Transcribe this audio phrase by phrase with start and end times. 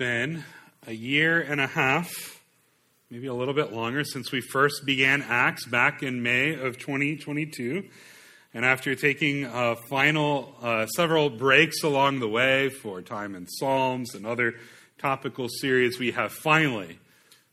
[0.00, 0.42] been
[0.86, 2.40] a year and a half,
[3.10, 7.84] maybe a little bit longer, since we first began Acts back in May of 2022.
[8.54, 14.14] And after taking a final uh, several breaks along the way for time in Psalms
[14.14, 14.54] and other
[14.96, 16.98] topical series, we have finally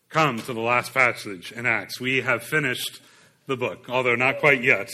[0.07, 2.00] come to the last passage in Acts.
[2.00, 3.02] We have finished
[3.45, 4.88] the book, although not quite yet.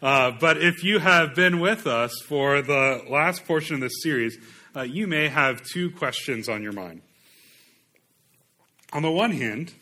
[0.00, 4.38] Uh, but if you have been with us for the last portion of this series,
[4.76, 7.00] uh, you may have two questions on your mind.
[8.92, 9.72] On the one hand,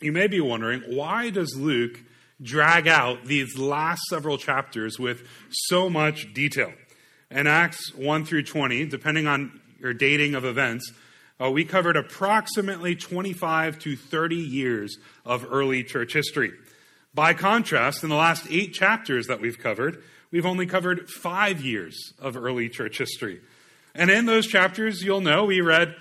[0.00, 2.00] you may be wondering why does Luke
[2.42, 6.72] drag out these last several chapters with so much detail?
[7.30, 10.92] In Acts 1 through 20, depending on your dating of events,
[11.40, 16.52] uh, we covered approximately 25 to 30 years of early church history.
[17.14, 22.12] By contrast, in the last eight chapters that we've covered, we've only covered five years
[22.18, 23.40] of early church history.
[23.96, 25.96] And in those chapters, you'll know we read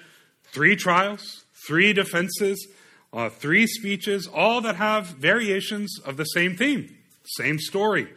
[0.53, 2.67] three trials, three defenses,
[3.13, 6.97] uh, three speeches, all that have variations of the same theme,
[7.37, 8.09] same story.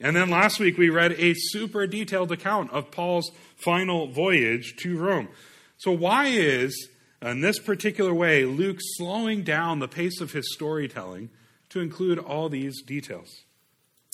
[0.00, 4.96] And then last week we read a super detailed account of Paul's final voyage to
[4.96, 5.28] Rome.
[5.76, 6.88] So, why is,
[7.20, 11.28] in this particular way, Luke slowing down the pace of his storytelling
[11.68, 13.44] to include all these details?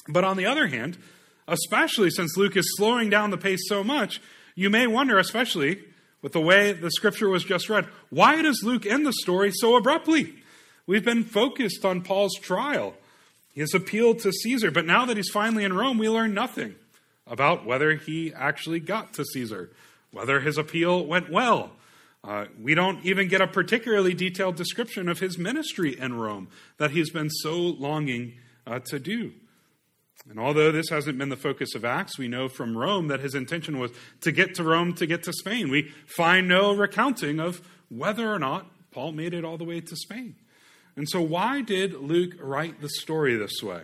[0.09, 0.99] But on the other hand,
[1.47, 4.21] especially since Luke is slowing down the pace so much,
[4.57, 5.79] you may wonder, especially
[6.23, 9.77] with the way the scripture was just read, why does Luke end the story so
[9.77, 10.35] abruptly?
[10.87, 12.95] We've been focused on Paul's trial,
[13.55, 16.75] his appeal to Caesar, but now that he's finally in Rome, we learn nothing
[17.27, 19.71] about whether he actually got to Caesar,
[20.11, 21.73] whether his appeal went well.
[22.25, 26.49] Uh, we don't even get a particularly detailed description of his ministry in Rome
[26.79, 28.35] that he's been so longing
[28.67, 29.33] uh, to do.
[30.29, 33.35] And although this hasn't been the focus of Acts, we know from Rome that his
[33.35, 33.93] intention was
[34.23, 35.71] to get to Rome to get to Spain.
[35.71, 39.97] We find no recounting of whether or not Paul made it all the way to
[39.97, 40.35] Spain.
[40.97, 43.83] And so, why did Luke write the story this way?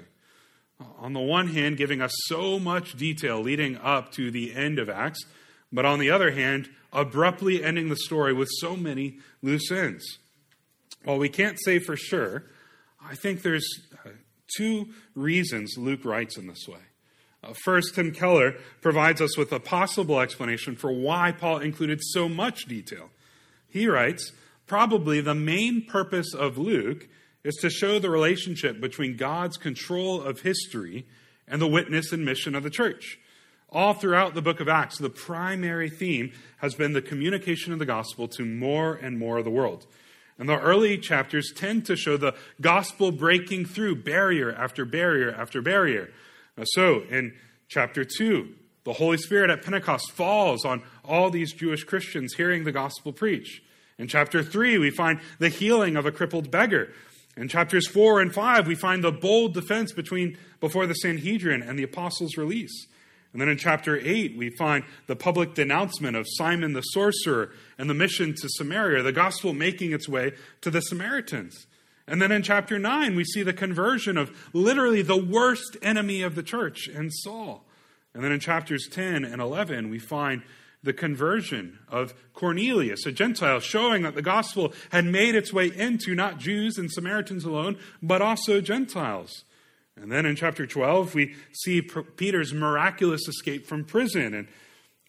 [0.99, 4.89] On the one hand, giving us so much detail leading up to the end of
[4.89, 5.21] Acts,
[5.71, 10.19] but on the other hand, abruptly ending the story with so many loose ends.
[11.05, 12.45] While we can't say for sure,
[13.05, 13.69] I think there's
[14.57, 16.81] two reasons Luke writes in this way.
[17.45, 22.29] Uh, first, Tim Keller provides us with a possible explanation for why Paul included so
[22.29, 23.11] much detail.
[23.69, 24.33] He writes,
[24.67, 27.09] probably the main purpose of Luke
[27.43, 31.07] is to show the relationship between God's control of history
[31.49, 33.19] and the witness and mission of the church.
[33.71, 37.87] All throughout the book of Acts, the primary theme has been the communication of the
[37.87, 39.87] gospel to more and more of the world.
[40.39, 45.63] And the early chapters tend to show the gospel breaking through barrier after barrier after
[45.63, 46.11] barrier.
[46.59, 47.35] Uh, so in
[47.69, 48.49] chapter 2,
[48.85, 53.63] the Holy Spirit at Pentecost falls on all these Jewish Christians hearing the gospel preach.
[53.99, 56.93] In chapter 3, we find the healing of a crippled beggar.
[57.37, 61.79] In chapters 4 and 5, we find the bold defense between, before the Sanhedrin and
[61.79, 62.87] the apostles' release.
[63.33, 67.89] And then in chapter 8, we find the public denouncement of Simon the sorcerer and
[67.89, 71.67] the mission to Samaria, the gospel making its way to the Samaritans.
[72.07, 76.35] And then in chapter 9, we see the conversion of literally the worst enemy of
[76.35, 77.65] the church and Saul.
[78.13, 80.43] And then in chapters 10 and 11, we find
[80.83, 86.15] the conversion of Cornelius, a Gentile, showing that the gospel had made its way into
[86.15, 89.45] not Jews and Samaritans alone, but also Gentiles.
[89.97, 94.49] And then in chapter 12, we see Peter's miraculous escape from prison and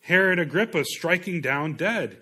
[0.02, 2.18] Herod Agrippa striking down dead.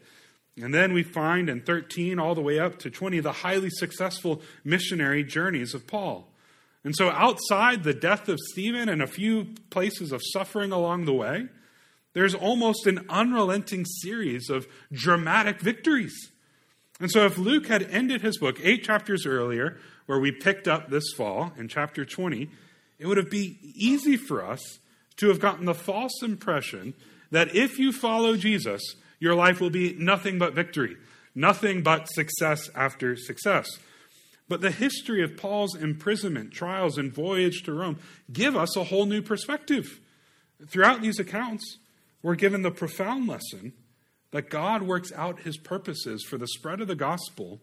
[0.62, 4.42] And then we find in 13 all the way up to 20 the highly successful
[4.64, 6.28] missionary journeys of Paul.
[6.84, 11.14] And so, outside the death of Stephen and a few places of suffering along the
[11.14, 11.48] way,
[12.14, 16.32] there's almost an unrelenting series of dramatic victories.
[17.00, 20.90] And so, if Luke had ended his book eight chapters earlier where we picked up
[20.90, 22.50] this fall in chapter 20,
[23.00, 24.80] it would have been easy for us
[25.18, 26.94] to have gotten the false impression
[27.32, 28.82] that if you follow Jesus,
[29.20, 30.98] your life will be nothing but victory,
[31.34, 33.68] nothing but success after success.
[34.50, 38.00] But the history of Paul's imprisonment, trials, and voyage to Rome
[38.34, 40.00] give us a whole new perspective.
[40.68, 41.78] Throughout these accounts,
[42.22, 43.74] we're given the profound lesson
[44.32, 47.62] that God works out his purposes for the spread of the gospel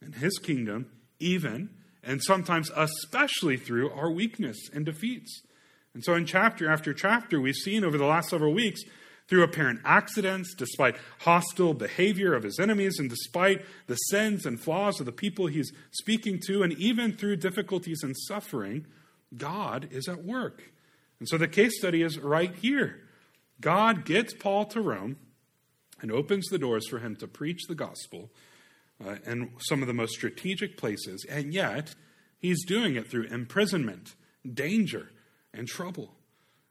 [0.00, 0.86] and his kingdom
[1.18, 1.70] even
[2.02, 5.42] and sometimes especially through our weakness and defeats.
[5.94, 8.82] And so, in chapter after chapter, we've seen over the last several weeks,
[9.26, 15.00] through apparent accidents, despite hostile behavior of his enemies, and despite the sins and flaws
[15.00, 18.86] of the people he's speaking to, and even through difficulties and suffering,
[19.36, 20.62] God is at work.
[21.20, 23.00] And so the case study is right here.
[23.60, 25.16] God gets Paul to Rome,
[26.02, 28.30] and opens the doors for him to preach the gospel
[29.06, 31.94] uh, in some of the most strategic places, and yet
[32.38, 34.14] he's doing it through imprisonment,
[34.52, 35.10] danger,
[35.52, 36.14] and trouble.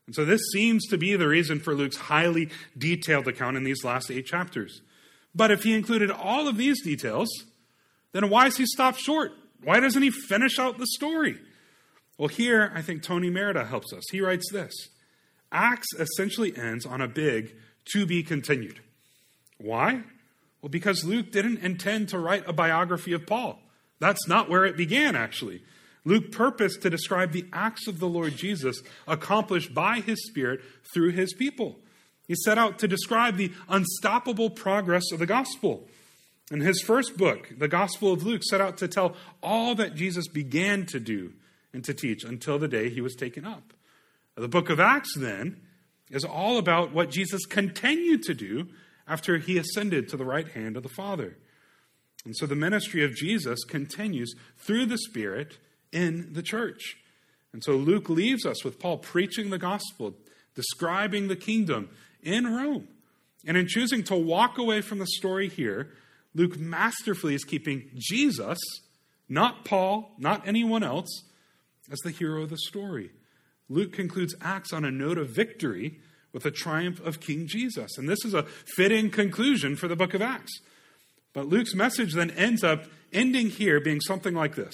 [0.05, 3.83] And so this seems to be the reason for Luke's highly detailed account in these
[3.83, 4.81] last eight chapters.
[5.33, 7.29] But if he included all of these details,
[8.11, 9.31] then why is he stopped short?
[9.63, 11.39] Why doesn't he finish out the story?
[12.17, 14.03] Well, here I think Tony Merida helps us.
[14.11, 14.73] He writes this
[15.51, 17.55] Acts essentially ends on a big
[17.93, 18.81] to be continued.
[19.57, 20.03] Why?
[20.63, 23.59] Well, because Luke didn't intend to write a biography of Paul.
[23.99, 25.61] That's not where it began, actually.
[26.05, 30.61] Luke purposed to describe the acts of the Lord Jesus accomplished by his Spirit
[30.93, 31.75] through his people.
[32.29, 35.85] He set out to describe the unstoppable progress of the gospel.
[36.49, 40.29] In his first book, the Gospel of Luke set out to tell all that Jesus
[40.29, 41.33] began to do
[41.73, 43.73] and to teach until the day he was taken up.
[44.35, 45.59] The book of Acts, then,
[46.09, 48.67] is all about what Jesus continued to do
[49.07, 51.37] after he ascended to the right hand of the Father.
[52.25, 55.57] And so the ministry of Jesus continues through the Spirit
[55.91, 56.97] in the church.
[57.51, 60.13] And so Luke leaves us with Paul preaching the gospel,
[60.55, 61.89] describing the kingdom
[62.21, 62.87] in Rome.
[63.45, 65.91] And in choosing to walk away from the story here,
[66.33, 68.57] Luke masterfully is keeping Jesus,
[69.29, 71.23] not Paul, not anyone else,
[71.91, 73.11] as the hero of the story.
[73.69, 75.99] Luke concludes Acts on a note of victory
[76.33, 77.97] with the triumph of King Jesus.
[77.97, 80.59] And this is a fitting conclusion for the book of Acts.
[81.31, 84.73] But Luke's message then ends up ending here being something like this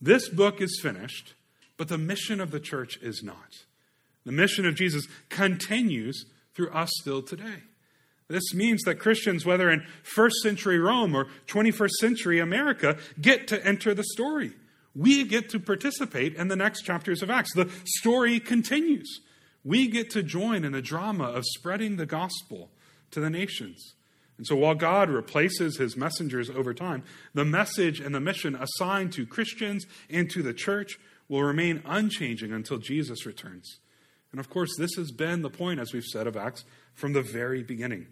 [0.00, 1.34] This book is finished,
[1.76, 3.64] but the mission of the church is not.
[4.24, 7.62] The mission of Jesus continues through us still today.
[8.28, 13.66] This means that Christians, whether in first century Rome or 21st century America, get to
[13.66, 14.52] enter the story.
[14.94, 17.54] We get to participate in the next chapters of Acts.
[17.54, 19.20] The story continues.
[19.64, 22.70] We get to join in the drama of spreading the gospel
[23.10, 23.94] to the nations.
[24.38, 27.04] And so while God replaces his messengers over time,
[27.34, 30.98] the message and the mission assigned to Christians and to the church
[31.28, 33.80] will remain unchanging until Jesus returns.
[34.32, 36.64] And of course, this has been the point, as we've said, of Acts
[36.94, 38.06] from the very beginning.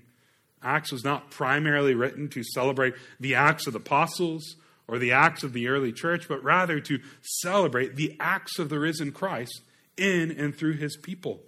[0.62, 4.56] Acts was not primarily written to celebrate the acts of the apostles
[4.86, 8.78] or the acts of the early church, but rather to celebrate the acts of the
[8.78, 9.62] risen Christ
[9.98, 11.40] in and through his people,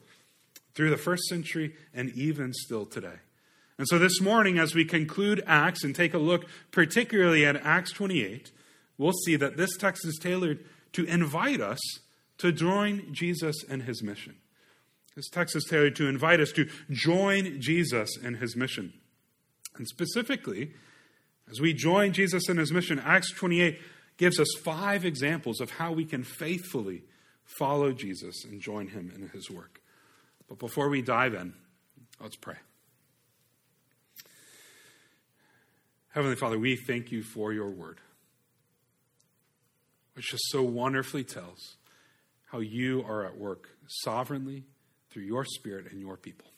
[0.74, 3.18] through the first century and even still today.
[3.78, 7.92] And so this morning, as we conclude Acts and take a look particularly at Acts
[7.92, 8.50] 28,
[8.98, 11.80] we'll see that this text is tailored to invite us
[12.38, 14.36] to join Jesus in his mission.
[15.16, 18.92] This text is tailored to invite us to join Jesus in his mission.
[19.76, 20.72] And specifically,
[21.50, 23.80] as we join Jesus in his mission, Acts 28
[24.18, 27.02] gives us five examples of how we can faithfully
[27.58, 29.80] follow Jesus and join him in his work.
[30.48, 31.54] But before we dive in,
[32.20, 32.56] let's pray.
[36.12, 38.00] Heavenly Father, we thank you for your word,
[40.14, 41.76] which just so wonderfully tells
[42.50, 43.68] how you are at work
[44.02, 44.64] sovereignly
[45.10, 46.48] through your Spirit and your people.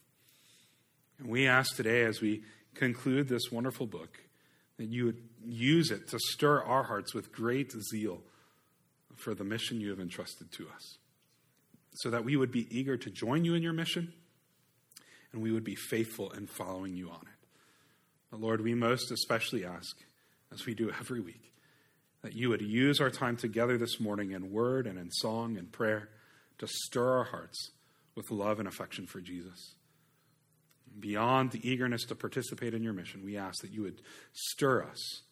[1.19, 2.45] And we ask today, as we
[2.75, 4.19] conclude this wonderful book,
[4.79, 8.23] that you would use it to stir our hearts with great zeal
[9.23, 10.99] for the mission you have entrusted to us,
[11.95, 14.13] so that we would be eager to join you in your mission
[15.33, 17.49] and we would be faithful in following you on it.
[18.31, 19.97] But Lord, we most especially ask,
[20.53, 21.53] as we do every week,
[22.23, 25.73] that you would use our time together this morning in word and in song and
[25.73, 26.09] prayer
[26.59, 27.71] to stir our hearts
[28.15, 29.75] with love and affection for Jesus.
[30.99, 35.23] Beyond the eagerness to participate in your mission, we ask that you would stir us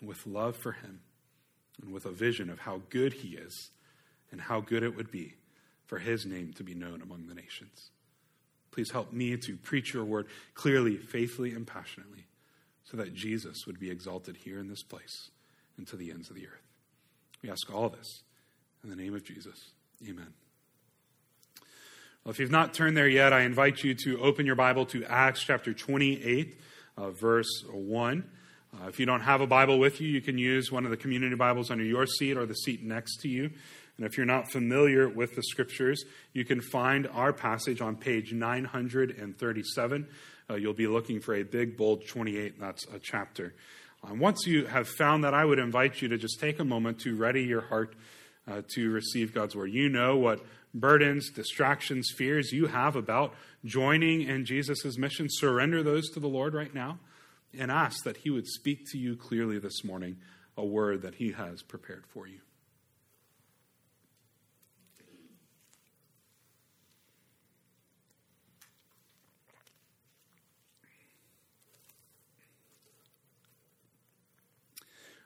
[0.00, 1.00] with love for him
[1.82, 3.70] and with a vision of how good he is
[4.30, 5.34] and how good it would be
[5.86, 7.90] for his name to be known among the nations.
[8.70, 12.26] Please help me to preach your word clearly, faithfully, and passionately
[12.84, 15.30] so that Jesus would be exalted here in this place
[15.76, 16.62] and to the ends of the earth.
[17.42, 18.22] We ask all this
[18.82, 19.70] in the name of Jesus.
[20.02, 20.32] Amen.
[22.24, 25.04] Well, if you've not turned there yet, I invite you to open your Bible to
[25.04, 26.58] Acts chapter 28,
[26.96, 28.24] uh, verse 1.
[28.82, 30.96] Uh, if you don't have a Bible with you, you can use one of the
[30.96, 33.50] community Bibles under your seat or the seat next to you.
[33.96, 38.32] And if you're not familiar with the scriptures, you can find our passage on page
[38.32, 40.08] 937.
[40.50, 42.58] Uh, you'll be looking for a big, bold 28.
[42.58, 43.54] That's a chapter.
[44.02, 46.98] Uh, once you have found that, I would invite you to just take a moment
[47.00, 47.94] to ready your heart
[48.48, 49.72] uh, to receive God's word.
[49.72, 56.10] You know what burdens, distractions, fears you have about joining in Jesus' mission, surrender those
[56.10, 56.98] to the Lord right now
[57.58, 60.16] and ask that He would speak to you clearly this morning
[60.56, 62.40] a word that He has prepared for you.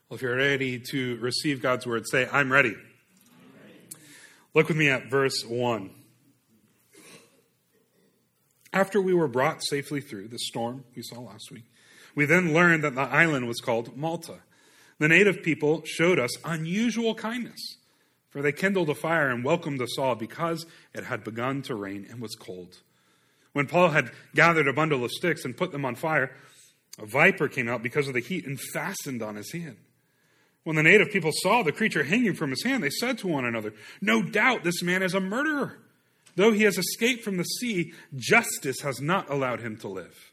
[0.09, 2.71] Well, if you're ready to receive God's word, say, I'm ready.
[2.71, 2.77] I'm
[3.63, 3.97] ready.
[4.55, 5.91] Look with me at verse 1.
[8.73, 11.65] After we were brought safely through the storm we saw last week,
[12.19, 14.41] we then learned that the island was called Malta.
[14.99, 17.77] The native people showed us unusual kindness,
[18.29, 22.09] for they kindled a fire and welcomed us all because it had begun to rain
[22.11, 22.79] and was cold.
[23.53, 26.35] When Paul had gathered a bundle of sticks and put them on fire,
[26.99, 29.77] a viper came out because of the heat and fastened on his hand.
[30.65, 33.45] When the native people saw the creature hanging from his hand, they said to one
[33.45, 35.79] another, No doubt this man is a murderer.
[36.35, 40.28] Though he has escaped from the sea, justice has not allowed him to live.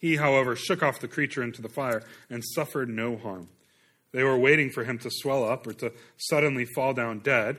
[0.00, 3.48] He, however, shook off the creature into the fire and suffered no harm.
[4.12, 7.58] They were waiting for him to swell up or to suddenly fall down dead,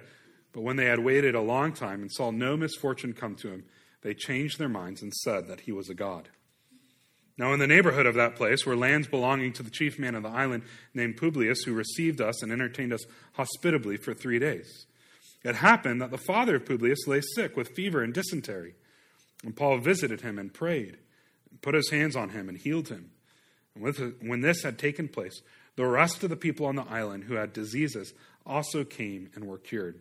[0.51, 3.63] but when they had waited a long time and saw no misfortune come to him,
[4.01, 6.29] they changed their minds and said that he was a god.
[7.37, 10.23] Now, in the neighborhood of that place were lands belonging to the chief man of
[10.23, 14.85] the island named Publius, who received us and entertained us hospitably for three days.
[15.43, 18.75] It happened that the father of Publius lay sick with fever and dysentery.
[19.43, 20.97] And Paul visited him and prayed,
[21.61, 23.11] put his hands on him and healed him.
[23.75, 25.41] And with, when this had taken place,
[25.75, 28.13] the rest of the people on the island who had diseases
[28.45, 29.99] also came and were cured.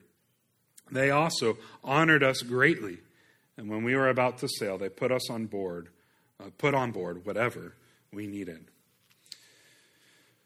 [0.91, 2.99] They also honored us greatly,
[3.57, 5.89] and when we were about to sail, they put us on board,
[6.41, 7.75] uh, put on board whatever
[8.13, 8.65] we needed.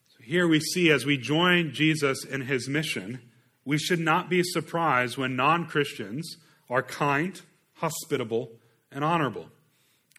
[0.08, 3.20] So here we see as we join Jesus in his mission
[3.64, 6.36] we should not be surprised when non Christians
[6.68, 7.40] are kind,
[7.74, 8.52] hospitable,
[8.92, 9.48] and honorable.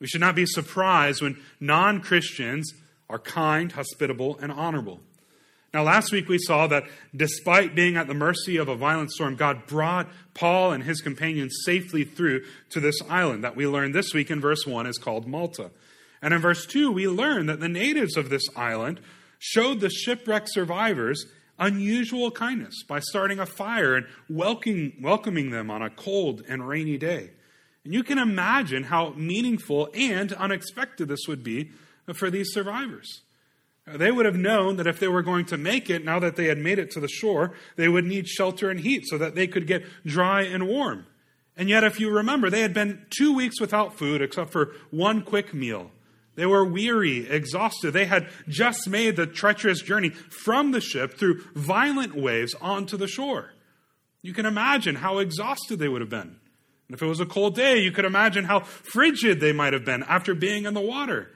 [0.06, 2.72] We should not be surprised when non Christians
[3.10, 5.00] are kind, hospitable, and honorable.
[5.74, 6.84] Now, last week we saw that
[7.16, 11.58] despite being at the mercy of a violent storm, God brought Paul and his companions
[11.66, 15.26] safely through to this island that we learned this week in verse 1 is called
[15.26, 15.72] Malta.
[16.22, 19.00] And in verse 2, we learn that the natives of this island
[19.40, 21.26] showed the shipwrecked survivors
[21.58, 27.00] unusual kindness by starting a fire and welcoming, welcoming them on a cold and rainy
[27.00, 27.32] day.
[27.86, 31.72] And you can imagine how meaningful and unexpected this would be
[32.14, 33.22] for these survivors.
[33.88, 36.46] They would have known that if they were going to make it, now that they
[36.46, 39.48] had made it to the shore, they would need shelter and heat so that they
[39.48, 41.06] could get dry and warm.
[41.56, 45.22] And yet, if you remember, they had been two weeks without food except for one
[45.22, 45.92] quick meal
[46.36, 47.92] they were weary, exhausted.
[47.92, 53.08] They had just made the treacherous journey from the ship through violent waves onto the
[53.08, 53.54] shore.
[54.22, 56.38] You can imagine how exhausted they would have been.
[56.88, 59.86] And if it was a cold day, you could imagine how frigid they might have
[59.86, 61.32] been after being in the water.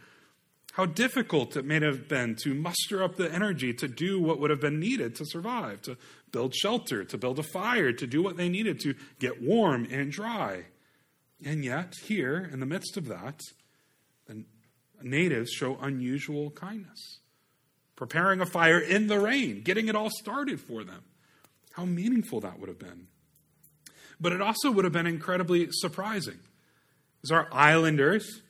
[0.73, 4.51] How difficult it may have been to muster up the energy to do what would
[4.51, 5.97] have been needed to survive, to
[6.31, 10.11] build shelter, to build a fire, to do what they needed to get warm and
[10.11, 10.65] dry.
[11.43, 13.41] And yet, here, in the midst of that,
[14.27, 14.43] the
[15.01, 17.19] natives show unusual kindness,
[17.95, 21.03] preparing a fire in the rain, getting it all started for them.
[21.71, 23.07] How meaningful that would have been.
[24.19, 26.39] But it also would have been incredibly surprising.
[27.23, 28.41] As our islanders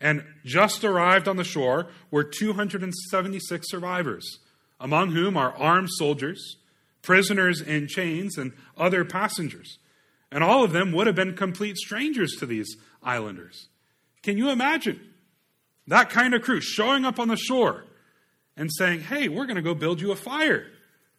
[0.00, 4.38] and just arrived on the shore were 276 survivors,
[4.80, 6.56] among whom are armed soldiers,
[7.02, 9.78] prisoners in chains, and other passengers.
[10.30, 13.68] And all of them would have been complete strangers to these islanders.
[14.22, 15.00] Can you imagine?
[15.86, 17.84] That kind of crew showing up on the shore
[18.56, 20.66] and saying, Hey, we're going to go build you a fire.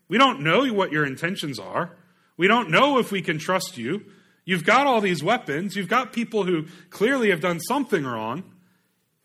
[0.07, 1.91] We don't know what your intentions are.
[2.37, 4.05] We don't know if we can trust you.
[4.45, 5.75] You've got all these weapons.
[5.75, 8.43] You've got people who clearly have done something wrong,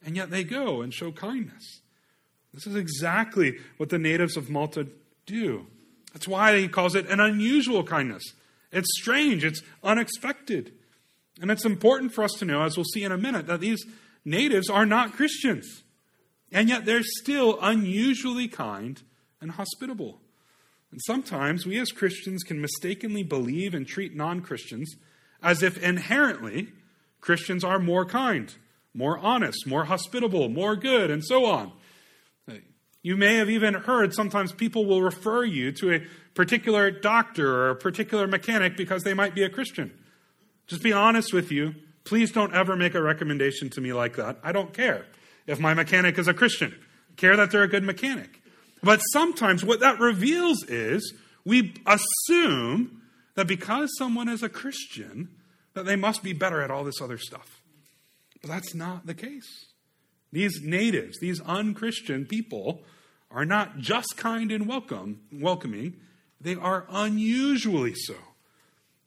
[0.04, 1.80] and yet they go and show kindness.
[2.54, 4.86] This is exactly what the natives of Malta
[5.26, 5.66] do.
[6.12, 8.22] That's why he calls it an unusual kindness.
[8.72, 10.72] It's strange, it's unexpected.
[11.40, 13.84] And it's important for us to know, as we'll see in a minute, that these
[14.24, 15.82] natives are not Christians.
[16.52, 19.00] And yet they're still unusually kind
[19.40, 20.20] and hospitable.
[20.92, 24.96] And sometimes we as Christians can mistakenly believe and treat non Christians
[25.42, 26.68] as if inherently
[27.20, 28.52] Christians are more kind,
[28.94, 31.72] more honest, more hospitable, more good, and so on.
[33.02, 36.00] You may have even heard sometimes people will refer you to a
[36.34, 39.90] particular doctor or a particular mechanic because they might be a Christian.
[40.66, 41.74] Just be honest with you.
[42.04, 44.38] Please don't ever make a recommendation to me like that.
[44.42, 45.06] I don't care
[45.46, 46.74] if my mechanic is a Christian.
[47.10, 48.39] I care that they're a good mechanic.
[48.82, 53.02] But sometimes what that reveals is we assume
[53.34, 55.28] that because someone is a Christian,
[55.74, 57.62] that they must be better at all this other stuff.
[58.40, 59.66] But that's not the case.
[60.32, 62.82] These natives, these unchristian people,
[63.30, 65.96] are not just kind and welcome, welcoming,
[66.40, 68.14] they are unusually so.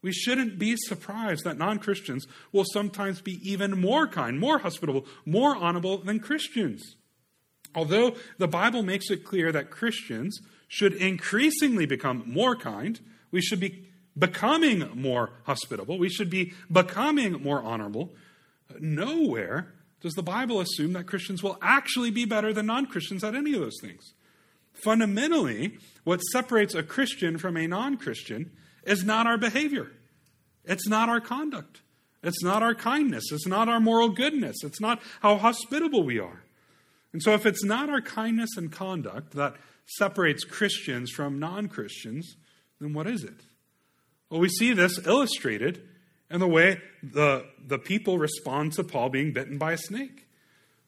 [0.01, 5.05] We shouldn't be surprised that non Christians will sometimes be even more kind, more hospitable,
[5.25, 6.95] more honorable than Christians.
[7.75, 10.39] Although the Bible makes it clear that Christians
[10.73, 12.99] should increasingly become more kind.
[13.29, 13.87] We should be
[14.17, 15.99] becoming more hospitable.
[15.99, 18.15] We should be becoming more honorable.
[18.79, 23.35] Nowhere does the Bible assume that Christians will actually be better than non Christians at
[23.35, 24.13] any of those things.
[24.83, 28.51] Fundamentally, what separates a Christian from a non Christian
[28.83, 29.91] is not our behavior,
[30.65, 31.81] it's not our conduct,
[32.23, 36.42] it's not our kindness, it's not our moral goodness, it's not how hospitable we are.
[37.13, 39.55] And so, if it's not our kindness and conduct that
[39.85, 42.35] separates Christians from non Christians,
[42.81, 43.41] then what is it?
[44.29, 45.87] Well, we see this illustrated
[46.31, 50.27] in the way the, the people respond to Paul being bitten by a snake.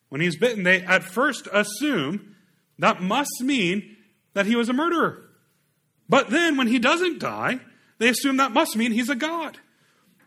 [0.10, 2.36] When he's bitten, they at first assume
[2.80, 3.96] that must mean
[4.34, 5.30] that he was a murderer.
[6.10, 7.60] But then when he doesn't die,
[8.00, 9.60] they assume that must mean he's a god.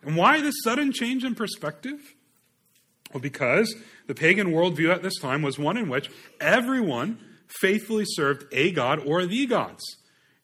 [0.02, 2.14] And why this sudden change in perspective?
[3.12, 3.74] Well, because
[4.06, 6.10] the pagan worldview at this time was one in which
[6.40, 9.82] everyone faithfully served a god or the gods.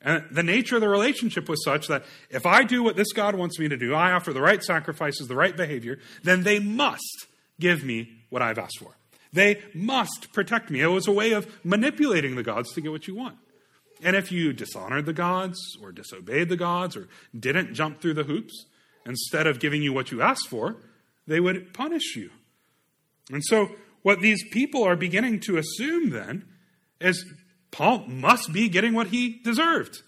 [0.00, 3.35] And the nature of the relationship was such that if I do what this God
[3.35, 7.26] wants me to do, I offer the right sacrifices, the right behavior, then they must
[7.59, 8.97] give me what I've asked for.
[9.33, 10.80] They must protect me.
[10.80, 13.37] It was a way of manipulating the gods to get what you want.
[14.02, 18.25] And if you dishonored the gods or disobeyed the gods or didn't jump through the
[18.25, 18.66] hoops,
[19.06, 20.76] instead of giving you what you asked for,
[21.26, 22.30] they would punish you.
[23.31, 23.71] And so,
[24.02, 26.45] what these people are beginning to assume then
[27.00, 27.25] is
[27.71, 30.02] Paul must be getting what he deserved.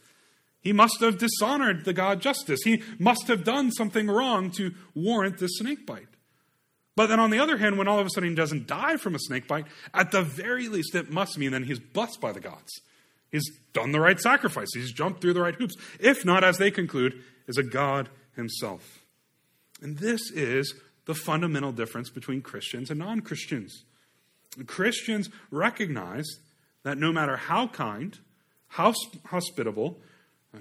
[0.61, 2.61] He must have dishonored the God justice.
[2.65, 6.09] He must have done something wrong to warrant this snake bite.
[6.97, 9.15] But then on the other hand, when all of a sudden he doesn't die from
[9.15, 12.41] a snake bite, at the very least it must mean that he's blessed by the
[12.41, 12.73] gods.
[13.31, 14.69] He's done the right sacrifice.
[14.75, 15.77] He's jumped through the right hoops.
[16.01, 19.05] If not, as they conclude, is a God himself.
[19.83, 20.75] And this is
[21.07, 23.85] the fundamental difference between Christians and non Christians.
[24.67, 26.27] Christians recognize
[26.83, 28.19] that no matter how kind,
[28.69, 28.95] how
[29.27, 29.99] hospitable,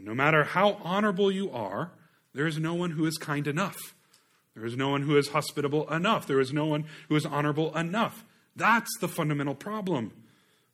[0.02, 1.92] no matter how honorable you are,
[2.34, 3.78] there is no one who is kind enough.
[4.54, 6.28] There is no one who is hospitable enough.
[6.28, 8.24] There is no one who is honorable enough.
[8.56, 10.12] That's the fundamental problem.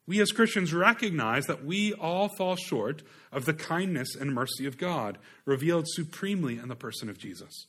[0.07, 4.77] We as Christians recognize that we all fall short of the kindness and mercy of
[4.77, 7.67] God revealed supremely in the person of Jesus.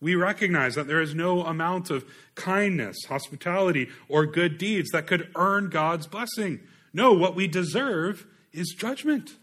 [0.00, 2.04] We recognize that there is no amount of
[2.34, 6.60] kindness, hospitality, or good deeds that could earn God's blessing.
[6.92, 9.36] No, what we deserve is judgment.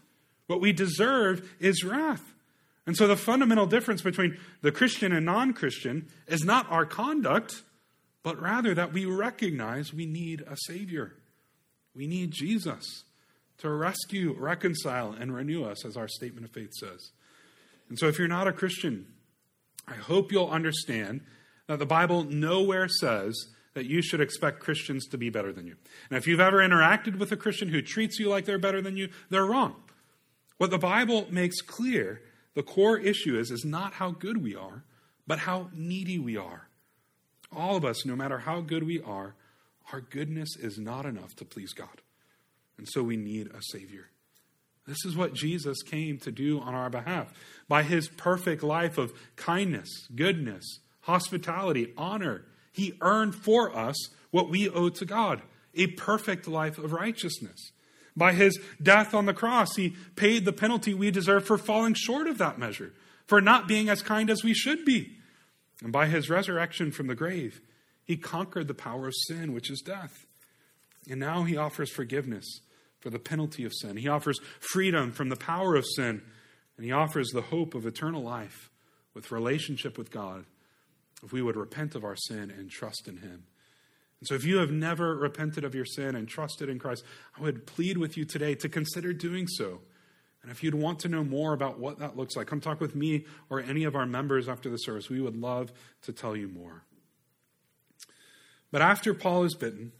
[0.46, 2.34] What we deserve is wrath.
[2.86, 7.62] And so the fundamental difference between the Christian and non Christian is not our conduct,
[8.22, 11.14] but rather that we recognize we need a Savior.
[11.94, 13.04] We need Jesus
[13.58, 17.10] to rescue, reconcile, and renew us, as our statement of faith says.
[17.88, 19.06] And so if you're not a Christian,
[19.86, 21.20] I hope you'll understand
[21.66, 23.34] that the Bible nowhere says
[23.74, 25.76] that you should expect Christians to be better than you.
[26.08, 28.96] And if you've ever interacted with a Christian who treats you like they're better than
[28.96, 29.74] you, they're wrong.
[30.58, 32.22] What the Bible makes clear,
[32.54, 34.84] the core issue is, is not how good we are,
[35.26, 36.68] but how needy we are.
[37.52, 39.34] All of us, no matter how good we are,
[39.92, 42.02] our goodness is not enough to please God.
[42.78, 44.10] And so we need a Savior.
[44.86, 47.32] This is what Jesus came to do on our behalf.
[47.68, 53.96] By his perfect life of kindness, goodness, hospitality, honor, he earned for us
[54.30, 55.42] what we owe to God
[55.74, 57.72] a perfect life of righteousness.
[58.16, 62.26] By his death on the cross, he paid the penalty we deserve for falling short
[62.26, 62.92] of that measure,
[63.26, 65.16] for not being as kind as we should be.
[65.82, 67.60] And by his resurrection from the grave,
[68.04, 70.26] he conquered the power of sin, which is death.
[71.10, 72.60] And now he offers forgiveness
[73.04, 73.98] for the penalty of sin.
[73.98, 76.22] He offers freedom from the power of sin.
[76.78, 78.70] And he offers the hope of eternal life
[79.12, 80.46] with relationship with God
[81.22, 83.44] if we would repent of our sin and trust in Him.
[84.20, 87.04] And so, if you have never repented of your sin and trusted in Christ,
[87.38, 89.80] I would plead with you today to consider doing so.
[90.42, 92.94] And if you'd want to know more about what that looks like, come talk with
[92.94, 95.08] me or any of our members after the service.
[95.08, 96.84] We would love to tell you more.
[98.70, 99.92] But after Paul is bitten,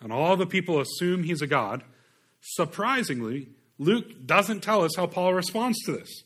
[0.00, 1.82] and all the people assume he's a god,
[2.52, 6.22] surprisingly, Luke doesn't tell us how Paul responds to this.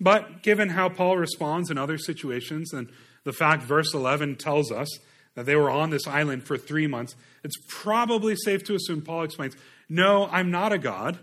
[0.00, 2.88] But given how Paul responds in other situations, and
[3.24, 4.88] the fact verse 11 tells us
[5.34, 9.24] that they were on this island for three months, it's probably safe to assume Paul
[9.24, 9.56] explains,
[9.88, 11.18] No, I'm not a God,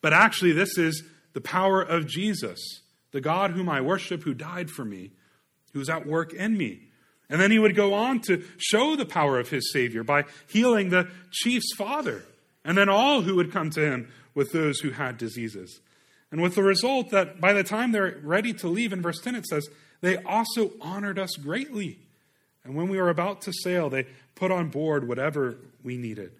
[0.00, 1.02] but actually, this is
[1.34, 2.60] the power of Jesus,
[3.12, 5.10] the God whom I worship, who died for me,
[5.72, 6.88] who's at work in me.
[7.28, 10.90] And then he would go on to show the power of his Savior by healing
[10.90, 12.24] the chief's father,
[12.64, 15.80] and then all who would come to him with those who had diseases.
[16.30, 19.36] And with the result that by the time they're ready to leave, in verse 10
[19.36, 19.68] it says,
[20.00, 21.98] they also honored us greatly.
[22.64, 26.32] And when we were about to sail, they put on board whatever we needed.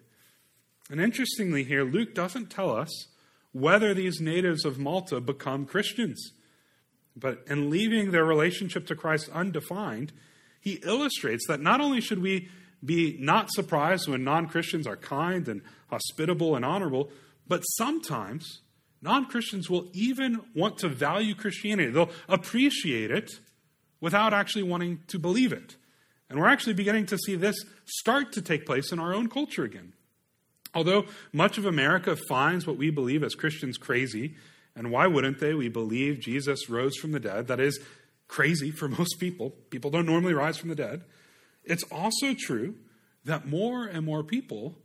[0.89, 3.07] And interestingly, here, Luke doesn't tell us
[3.53, 6.31] whether these natives of Malta become Christians.
[7.15, 10.11] But in leaving their relationship to Christ undefined,
[10.59, 12.49] he illustrates that not only should we
[12.83, 17.09] be not surprised when non Christians are kind and hospitable and honorable,
[17.47, 18.61] but sometimes
[19.01, 21.91] non Christians will even want to value Christianity.
[21.91, 23.31] They'll appreciate it
[24.01, 25.75] without actually wanting to believe it.
[26.29, 29.63] And we're actually beginning to see this start to take place in our own culture
[29.63, 29.93] again.
[30.73, 34.35] Although much of America finds what we believe as Christians crazy,
[34.75, 35.53] and why wouldn't they?
[35.53, 37.47] We believe Jesus rose from the dead.
[37.47, 37.79] That is
[38.27, 39.51] crazy for most people.
[39.69, 41.03] People don't normally rise from the dead.
[41.65, 42.75] It's also true
[43.25, 44.75] that more and more people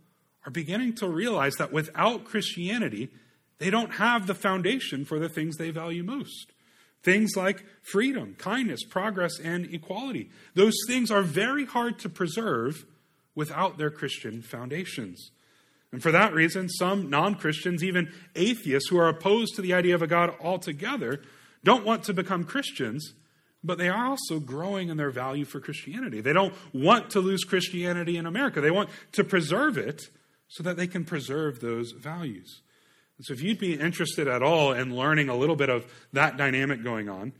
[0.44, 3.10] are beginning to realize that without Christianity,
[3.58, 6.52] they don't have the foundation for the things they value most.
[7.02, 10.30] Things like freedom, kindness, progress, and equality.
[10.54, 12.84] Those things are very hard to preserve
[13.34, 15.30] without their Christian foundations.
[15.92, 19.94] And for that reason, some non Christians, even atheists who are opposed to the idea
[19.94, 21.22] of a God altogether,
[21.64, 23.14] don't want to become Christians,
[23.62, 26.20] but they are also growing in their value for Christianity.
[26.20, 30.02] They don't want to lose Christianity in America, they want to preserve it
[30.48, 32.62] so that they can preserve those values.
[33.18, 36.36] And so, if you'd be interested at all in learning a little bit of that
[36.36, 37.32] dynamic going on,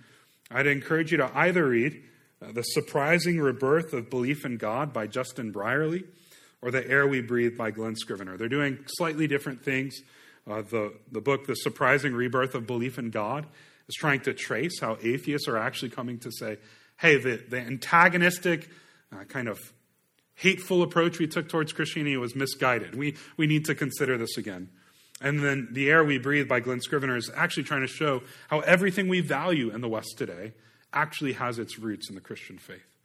[0.51, 2.03] I'd encourage you to either read
[2.43, 6.05] uh, The Surprising Rebirth of Belief in God by Justin Brierley
[6.63, 8.37] or The Air We Breathe by Glen Scrivener.
[8.37, 10.01] They're doing slightly different things.
[10.49, 13.47] Uh, the, the book, The Surprising Rebirth of Belief in God,
[13.90, 16.59] is trying to trace how atheists are actually coming to say,
[17.00, 18.70] hey, the, the antagonistic,
[19.12, 19.59] uh, kind of
[20.37, 22.94] hateful approach we took towards Christianity was misguided.
[22.94, 24.68] We, we need to consider this again.
[25.20, 28.61] And then The Air We Breathe by Glen Scrivener is actually trying to show how
[28.61, 30.53] everything we value in the West today
[30.92, 32.96] actually has its roots in the Christian faith.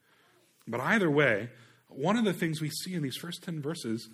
[0.68, 1.50] But either way,
[1.90, 4.08] one of the things we see in these first 10 verses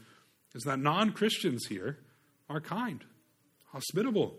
[0.55, 1.99] is that non Christians here
[2.49, 3.03] are kind,
[3.71, 4.35] hospitable,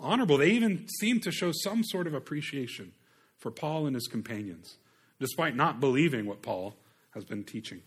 [0.00, 0.38] honorable.
[0.38, 2.92] They even seem to show some sort of appreciation
[3.38, 4.76] for Paul and his companions,
[5.18, 6.76] despite not believing what Paul
[7.14, 7.82] has been teaching.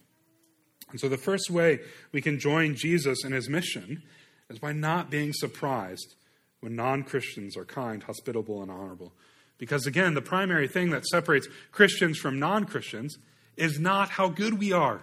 [0.91, 1.79] And so, the first way
[2.11, 4.03] we can join Jesus in his mission
[4.49, 6.15] is by not being surprised
[6.59, 9.13] when non Christians are kind, hospitable, and honorable.
[9.57, 13.17] Because again, the primary thing that separates Christians from non Christians
[13.55, 15.01] is not how good we are,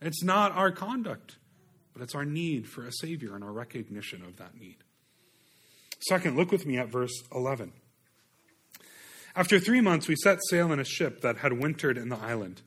[0.00, 1.36] it's not our conduct,
[1.92, 4.78] but it's our need for a Savior and our recognition of that need.
[6.00, 7.72] Second, look with me at verse 11.
[9.36, 12.62] After three months, we set sail in a ship that had wintered in the island,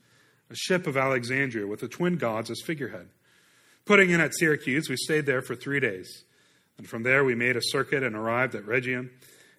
[0.49, 3.09] a ship of Alexandria with the twin gods as figurehead.
[3.85, 6.23] Putting in at Syracuse, we stayed there for three days.
[6.77, 9.09] And from there, we made a circuit and arrived at Rhegium.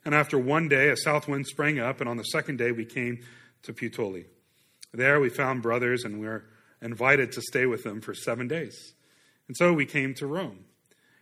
[0.04, 2.84] And after one day, a south wind sprang up, and on the second day, we
[2.84, 3.20] came
[3.62, 4.24] to Puteoli.
[4.92, 6.44] There, we found brothers, and we were
[6.80, 8.94] invited to stay with them for seven days.
[9.48, 10.64] And so we came to Rome.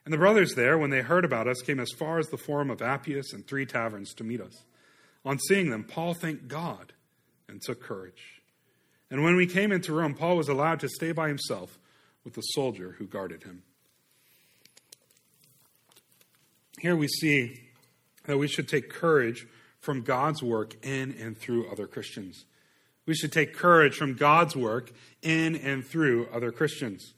[0.05, 2.71] And the brothers there, when they heard about us, came as far as the Forum
[2.71, 4.65] of Appius and three taverns to meet us.
[5.25, 6.93] On seeing them, Paul thanked God
[7.49, 8.43] and took courage.
[9.11, 11.79] And when we came into Rome, Paul was allowed to stay by himself
[12.25, 13.63] with the soldier who guarded him.
[16.81, 17.69] Here we see
[18.25, 19.47] that we should take courage
[19.79, 22.45] from God's work in and through other Christians.
[23.07, 27.15] We should take courage from God's work in and through other Christians.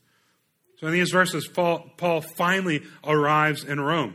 [0.84, 4.14] So, in these verses, Paul, finally arrives in Rome.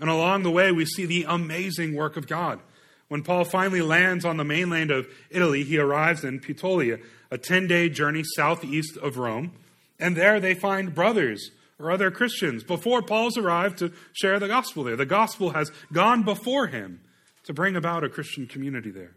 [0.00, 2.60] And along the way, we see the amazing work of God.
[3.08, 6.98] When Paul finally lands on the mainland of Italy, he arrives in Puteoli,
[7.30, 9.52] a 10 day journey southeast of Rome.
[10.00, 14.84] And there they find brothers or other Christians before Paul's arrived to share the gospel
[14.84, 14.96] there.
[14.96, 17.02] The gospel has gone before him
[17.44, 19.12] to bring about a Christian community there.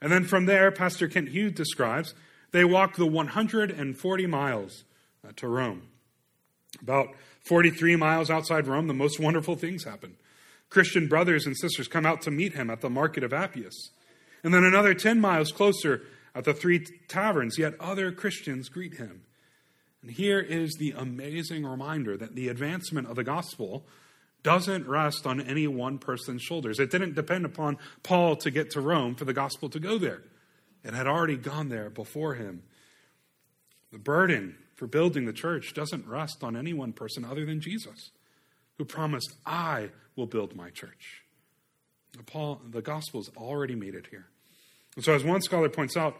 [0.00, 2.14] And then from there, Pastor Kent Hughes describes
[2.52, 4.84] they walk the 140 miles
[5.28, 5.88] uh, to Rome.
[6.80, 7.08] About
[7.44, 10.16] 43 miles outside Rome, the most wonderful things happen.
[10.70, 13.90] Christian brothers and sisters come out to meet him at the market of Appius.
[14.42, 16.02] And then another 10 miles closer
[16.34, 19.22] at the three taverns, yet other Christians greet him.
[20.00, 23.84] And here is the amazing reminder that the advancement of the gospel
[24.42, 26.80] doesn't rest on any one person's shoulders.
[26.80, 30.22] It didn't depend upon Paul to get to Rome for the gospel to go there,
[30.84, 32.62] it had already gone there before him.
[33.92, 38.10] The burden for building the church doesn't rest on any one person other than Jesus,
[38.78, 41.22] who promised, I will build my church.
[42.26, 44.26] Paul, the gospel has already made it here.
[44.96, 46.16] And so, as one scholar points out,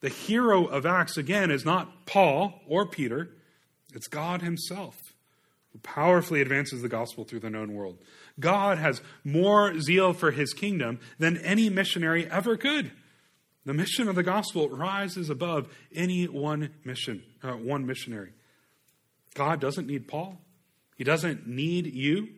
[0.00, 3.30] the hero of Acts, again, is not Paul or Peter,
[3.94, 4.96] it's God Himself
[5.74, 7.98] who powerfully advances the gospel through the known world.
[8.38, 12.92] God has more zeal for His kingdom than any missionary ever could.
[13.64, 18.32] The mission of the gospel rises above any one mission, uh, one missionary.
[19.34, 20.38] God doesn't need Paul.
[20.96, 22.28] He doesn't need you.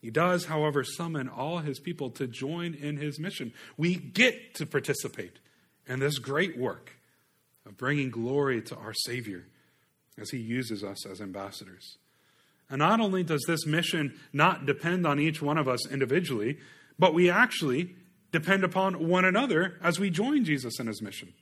[0.00, 3.52] He does, however, summon all his people to join in his mission.
[3.76, 5.38] We get to participate
[5.86, 6.92] in this great work
[7.66, 9.46] of bringing glory to our Savior
[10.18, 11.98] as he uses us as ambassadors.
[12.70, 16.58] And not only does this mission not depend on each one of us individually,
[16.98, 17.96] but we actually
[18.34, 21.32] depend upon one another as we join Jesus in his mission.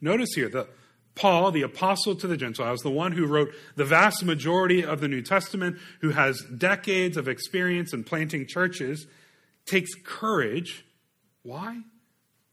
[0.00, 0.68] Notice here that
[1.16, 5.08] Paul, the apostle to the Gentiles, the one who wrote the vast majority of the
[5.08, 9.08] New Testament, who has decades of experience in planting churches,
[9.66, 10.84] takes courage.
[11.42, 11.80] Why?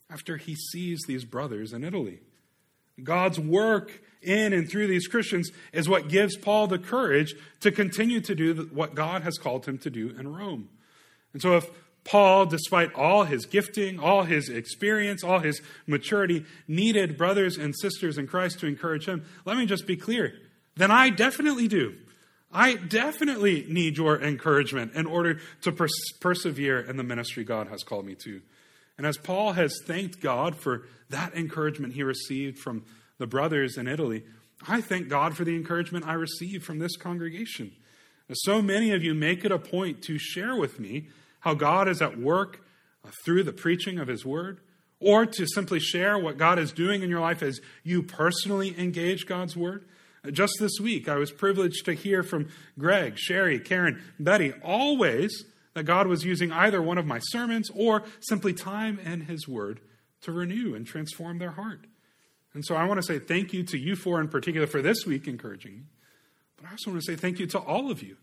[0.10, 2.20] After he sees these brothers in Italy.
[3.04, 8.20] God's work in and through these Christians is what gives Paul the courage to continue
[8.22, 10.70] to do what God has called him to do in Rome.
[11.34, 11.70] And so, if
[12.08, 18.18] Paul, despite all his gifting, all his experience, all his maturity, needed brothers and sisters
[18.18, 20.34] in Christ to encourage him, let me just be clear.
[20.78, 21.96] Then I definitely do.
[22.50, 27.84] I definitely need your encouragement in order to pers- persevere in the ministry God has
[27.84, 28.42] called me to.
[28.98, 32.86] And as Paul has thanked God for that encouragement he received from
[33.18, 34.24] the brothers in Italy,
[34.66, 37.74] I thank God for the encouragement I received from this congregation.
[38.32, 42.02] So many of you make it a point to share with me how God is
[42.02, 42.64] at work
[43.04, 44.60] uh, through the preaching of His Word,
[45.00, 49.26] or to simply share what God is doing in your life as you personally engage
[49.26, 49.86] God's Word.
[50.26, 55.46] Uh, just this week, I was privileged to hear from Greg, Sherry, Karen, Betty, always
[55.74, 59.80] that God was using either one of my sermons or simply time and His Word
[60.22, 61.86] to renew and transform their heart.
[62.54, 65.06] And so I want to say thank you to you four in particular for this
[65.06, 65.84] week encouraging me.
[66.56, 68.18] But I also want to say thank you to all of you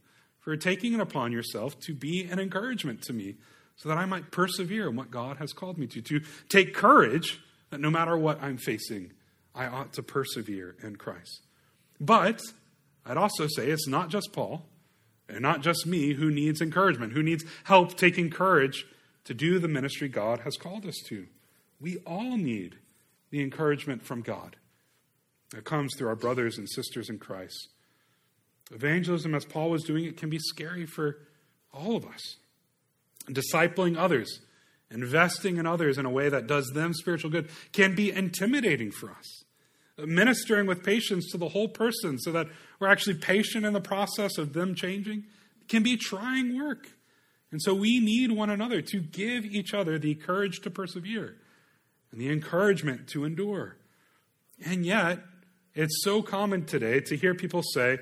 [0.44, 3.36] for taking it upon yourself to be an encouragement to me
[3.76, 6.02] so that I might persevere in what God has called me to.
[6.02, 9.12] To take courage that no matter what I'm facing,
[9.54, 11.42] I ought to persevere in Christ.
[11.98, 12.42] But
[13.06, 14.66] I'd also say it's not just Paul
[15.28, 18.86] and not just me who needs encouragement, who needs help taking courage
[19.24, 21.26] to do the ministry God has called us to.
[21.80, 22.76] We all need
[23.30, 24.56] the encouragement from God
[25.50, 27.68] that comes through our brothers and sisters in Christ.
[28.70, 31.18] Evangelism, as Paul was doing it, can be scary for
[31.72, 32.36] all of us.
[33.28, 34.40] Discipling others,
[34.90, 39.10] investing in others in a way that does them spiritual good, can be intimidating for
[39.10, 39.44] us.
[39.98, 42.48] Ministering with patience to the whole person so that
[42.80, 45.24] we're actually patient in the process of them changing
[45.68, 46.88] can be trying work.
[47.52, 51.36] And so we need one another to give each other the courage to persevere
[52.10, 53.76] and the encouragement to endure.
[54.64, 55.20] And yet,
[55.74, 57.98] it's so common today to hear people say,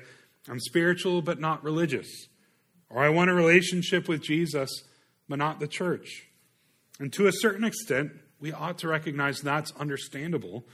[0.49, 2.27] I'm spiritual but not religious,
[2.89, 4.69] or I want a relationship with Jesus
[5.29, 6.27] but not the church.
[6.99, 10.65] And to a certain extent, we ought to recognize that's understandable,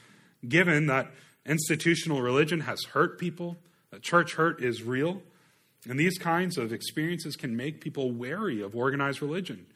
[0.48, 1.12] given that
[1.46, 3.58] institutional religion has hurt people,
[3.92, 5.22] that church hurt is real.
[5.88, 9.68] And these kinds of experiences can make people wary of organized religion,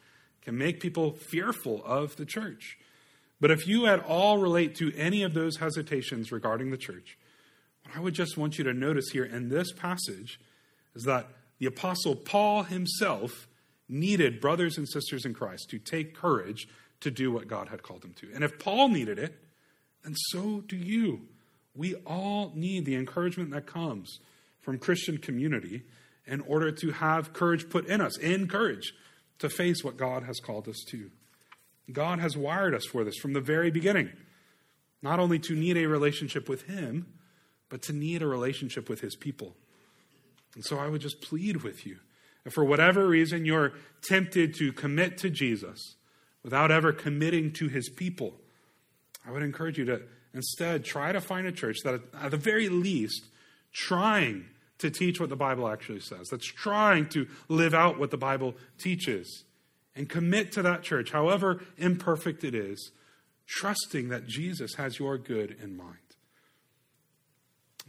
[0.41, 2.77] can make people fearful of the church.
[3.39, 7.17] But if you at all relate to any of those hesitations regarding the church,
[7.83, 10.39] what I would just want you to notice here in this passage
[10.95, 11.27] is that
[11.59, 13.47] the Apostle Paul himself
[13.87, 16.67] needed brothers and sisters in Christ to take courage
[17.01, 18.29] to do what God had called him to.
[18.33, 19.35] And if Paul needed it,
[20.03, 21.27] then so do you.
[21.75, 24.19] We all need the encouragement that comes
[24.61, 25.83] from Christian community
[26.25, 28.93] in order to have courage put in us, in courage,
[29.39, 31.11] to face what God has called us to.
[31.91, 34.09] God has wired us for this from the very beginning.
[35.01, 37.07] Not only to need a relationship with Him,
[37.73, 39.55] but to need a relationship with His people.
[40.53, 41.97] And so I would just plead with you.
[42.45, 45.95] If for whatever reason you're tempted to commit to Jesus
[46.43, 48.35] without ever committing to His people,
[49.25, 50.03] I would encourage you to
[50.35, 53.25] instead try to find a church that, at the very least,
[53.71, 54.45] trying
[54.77, 58.53] to teach what the Bible actually says, that's trying to live out what the Bible
[58.77, 59.45] teaches
[59.95, 62.91] and commit to that church, however imperfect it is,
[63.47, 66.02] trusting that Jesus has your good in mind.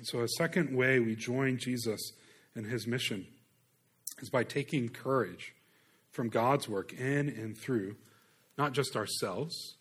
[0.02, 2.12] So, a second way we join Jesus
[2.54, 3.26] in his mission
[4.20, 5.54] is by taking courage
[6.10, 7.96] from God's work in and through
[8.58, 9.76] not just ourselves,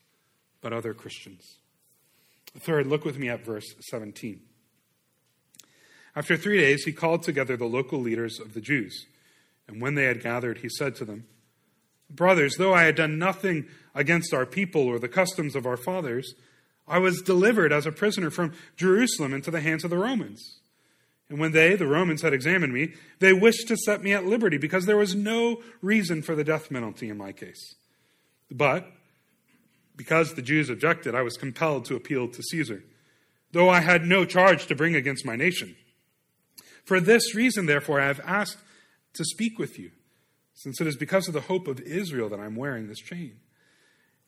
[0.61, 1.57] but other Christians.
[2.57, 4.39] Third, look with me at verse 17.
[6.15, 9.07] After three days, he called together the local leaders of the Jews.
[9.67, 11.25] And when they had gathered, he said to them,
[12.09, 16.35] Brothers, though I had done nothing against our people or the customs of our fathers,
[16.93, 20.59] I was delivered as a prisoner from Jerusalem into the hands of the Romans.
[21.27, 24.59] And when they, the Romans, had examined me, they wished to set me at liberty
[24.59, 27.73] because there was no reason for the death penalty in my case.
[28.51, 28.91] But
[29.95, 32.83] because the Jews objected, I was compelled to appeal to Caesar,
[33.53, 35.75] though I had no charge to bring against my nation.
[36.85, 38.59] For this reason, therefore, I have asked
[39.15, 39.89] to speak with you
[40.53, 43.39] since it is because of the hope of Israel that I'm wearing this chain.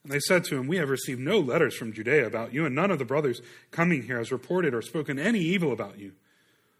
[0.05, 2.75] And they said to him, We have received no letters from Judea about you, and
[2.75, 3.41] none of the brothers
[3.71, 6.11] coming here has reported or spoken any evil about you.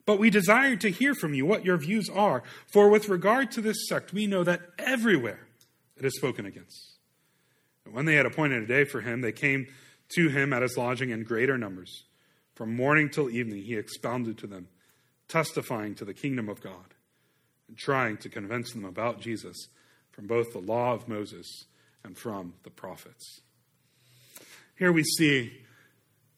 [0.06, 3.62] But we desire to hear from you what your views are, for with regard to
[3.62, 5.48] this sect, we know that everywhere
[5.98, 6.98] it is spoken against.
[7.84, 9.66] And when they had appointed a day for him, they came
[10.10, 12.04] to him at his lodging in greater numbers.
[12.54, 14.68] From morning till evening, he expounded to them,
[15.28, 16.94] testifying to the kingdom of God
[17.68, 19.68] and trying to convince them about Jesus
[20.12, 21.66] from both the law of Moses
[22.06, 23.42] and from the prophets.
[24.78, 25.52] Here we see,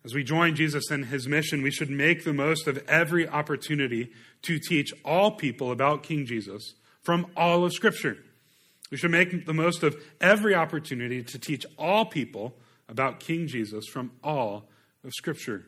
[0.06, 4.12] as we join Jesus in his mission, we should make the most of every opportunity
[4.44, 8.18] to teach all people about King Jesus from all of Scripture.
[8.90, 12.56] We should make the most of every opportunity to teach all people
[12.88, 14.70] about King Jesus from all
[15.04, 15.66] of Scripture.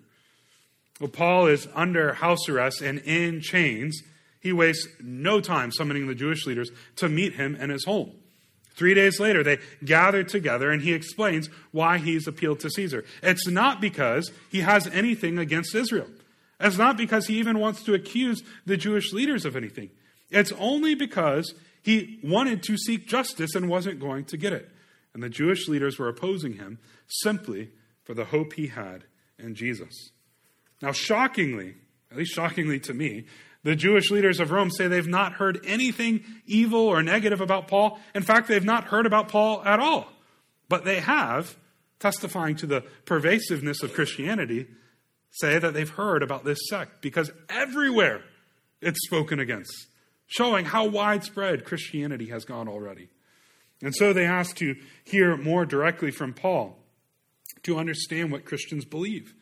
[1.02, 4.02] Well, Paul is under house arrest and in chains
[4.40, 8.14] he wastes no time summoning the Jewish leaders to meet him in his home.
[8.80, 13.04] Three days later, they gather together and he explains why he's appealed to Caesar.
[13.22, 16.08] It's not because he has anything against Israel.
[16.62, 19.89] It's not because he even wants to accuse the Jewish leaders of anything.
[20.30, 24.70] It's only because he wanted to seek justice and wasn't going to get it.
[25.13, 27.72] And the Jewish leaders were opposing him simply
[28.06, 29.04] for the hope he had
[29.38, 30.12] in Jesus.
[30.82, 31.76] Now, shockingly,
[32.12, 33.26] at least shockingly to me,
[33.63, 38.00] the Jewish leaders of Rome say they've not heard anything evil or negative about Paul.
[38.15, 40.08] In fact, they've not heard about Paul at all.
[40.69, 41.58] But they have,
[42.00, 44.67] testifying to the pervasiveness of Christianity,
[45.32, 48.22] say that they've heard about this sect because everywhere
[48.82, 49.88] it's spoken against,
[50.28, 53.10] showing how widespread Christianity has gone already.
[53.82, 56.78] And so they ask to hear more directly from Paul
[57.63, 59.34] to understand what Christians believe.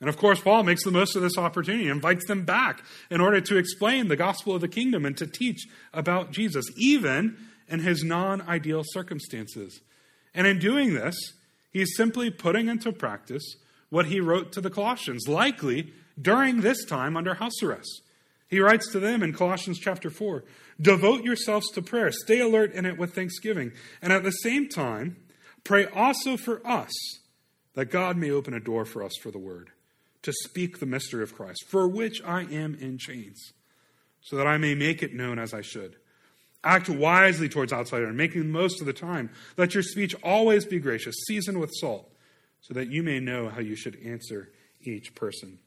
[0.00, 3.40] And of course, Paul makes the most of this opportunity, invites them back in order
[3.42, 7.36] to explain the gospel of the kingdom and to teach about Jesus, even
[7.68, 9.80] in his non ideal circumstances.
[10.34, 11.16] And in doing this,
[11.70, 13.56] he's simply putting into practice
[13.90, 18.02] what he wrote to the Colossians, likely during this time under house arrest.
[18.48, 20.44] He writes to them in Colossians chapter 4
[20.80, 25.16] Devote yourselves to prayer, stay alert in it with thanksgiving, and at the same time,
[25.62, 26.90] pray also for us
[27.74, 29.70] that God may open a door for us for the word
[30.22, 33.52] to speak the mystery of Christ, for which I am in chains,
[34.20, 35.96] so that I may make it known as I should.
[36.62, 39.30] Act wisely towards outsiders, making the most of the time.
[39.56, 42.12] Let your speech always be gracious, seasoned with salt,
[42.60, 44.50] so that you may know how you should answer
[44.82, 45.58] each person.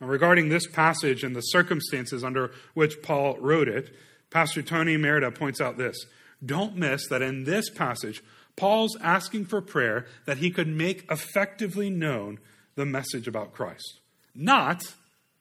[0.00, 3.94] Now, regarding this passage and the circumstances under which Paul wrote it,
[4.30, 5.96] Pastor Tony Merida points out this.
[6.44, 8.22] Don't miss that in this passage,
[8.56, 12.38] Paul's asking for prayer that he could make effectively known
[12.76, 14.00] the message about Christ.
[14.34, 14.82] Not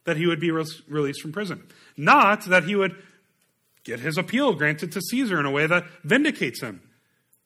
[0.06, 1.64] that he would be re- released from prison.
[1.98, 2.96] Not that he would
[3.84, 6.82] get his appeal granted to Caesar in a way that vindicates him.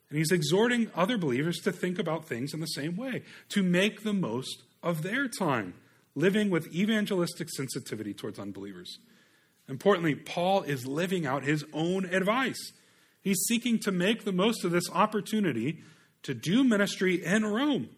[0.09, 4.03] And he's exhorting other believers to think about things in the same way, to make
[4.03, 5.75] the most of their time,
[6.15, 8.97] living with evangelistic sensitivity towards unbelievers.
[9.67, 12.71] Importantly, Paul is living out his own advice.
[13.21, 15.83] He's seeking to make the most of this opportunity
[16.23, 17.89] to do ministry in Rome.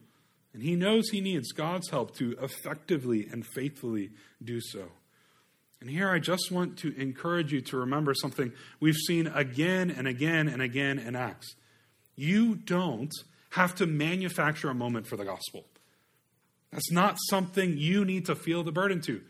[0.54, 4.12] And he knows he needs God's help to effectively and faithfully
[4.44, 4.90] do so.
[5.80, 10.08] And here I just want to encourage you to remember something we've seen again and
[10.08, 11.56] again and again in Acts.
[12.16, 13.14] You don't
[13.52, 15.66] have to manufacture a moment for the gospel.
[16.72, 19.22] That's not something you need to feel the burden to.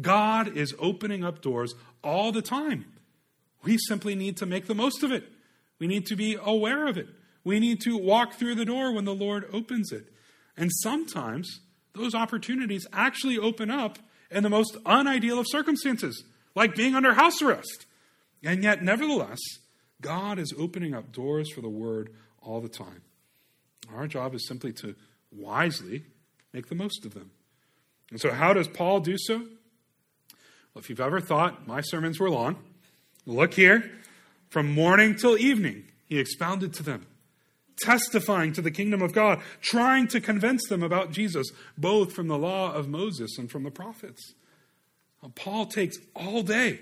[0.00, 2.86] God is opening up doors all the time.
[3.62, 5.24] We simply need to make the most of it.
[5.78, 7.08] We need to be aware of it.
[7.44, 10.12] We need to walk through the door when the Lord opens it.
[10.58, 11.60] And sometimes
[11.94, 13.98] those opportunities actually open up
[14.30, 17.86] in the most unideal of circumstances, like being under house arrest.
[18.42, 19.38] And yet, nevertheless,
[20.02, 22.10] God is opening up doors for the word
[22.42, 23.02] all the time.
[23.94, 24.96] Our job is simply to
[25.30, 26.04] wisely
[26.52, 27.30] make the most of them.
[28.10, 29.38] And so, how does Paul do so?
[29.38, 29.48] Well,
[30.82, 32.56] if you've ever thought my sermons were long,
[33.26, 33.90] look here.
[34.50, 37.06] From morning till evening, he expounded to them
[37.82, 42.38] testifying to the kingdom of God, trying to convince them about Jesus, both from the
[42.38, 44.34] law of Moses and from the prophets.
[45.22, 46.80] Now, Paul takes all day,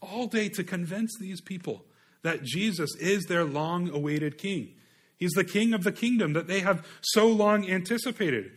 [0.00, 1.84] all day to convince these people
[2.22, 4.74] that Jesus is their long awaited king.
[5.16, 8.52] He's the king of the kingdom that they have so long anticipated.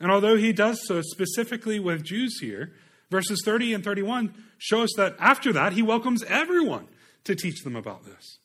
[0.00, 2.72] And although he does so specifically with Jews here,
[3.10, 6.88] verses 30 and 31 show us that after that, he welcomes everyone
[7.24, 8.39] to teach them about this.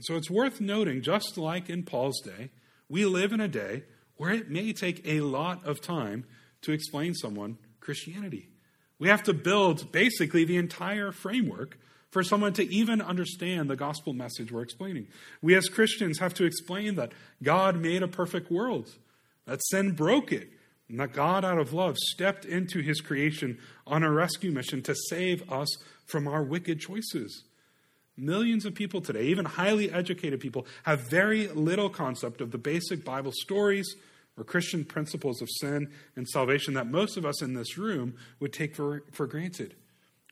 [0.00, 2.50] So it's worth noting, just like in Paul's day,
[2.88, 3.84] we live in a day
[4.16, 6.24] where it may take a lot of time
[6.62, 8.48] to explain someone Christianity.
[8.98, 11.78] We have to build basically the entire framework
[12.10, 15.08] for someone to even understand the gospel message we're explaining.
[15.42, 18.88] We as Christians have to explain that God made a perfect world,
[19.46, 20.48] that sin broke it,
[20.88, 24.94] and that God, out of love, stepped into his creation on a rescue mission to
[25.08, 25.68] save us
[26.06, 27.44] from our wicked choices.
[28.16, 33.04] Millions of people today, even highly educated people, have very little concept of the basic
[33.04, 33.96] Bible stories
[34.36, 38.52] or Christian principles of sin and salvation that most of us in this room would
[38.52, 39.74] take for, for granted.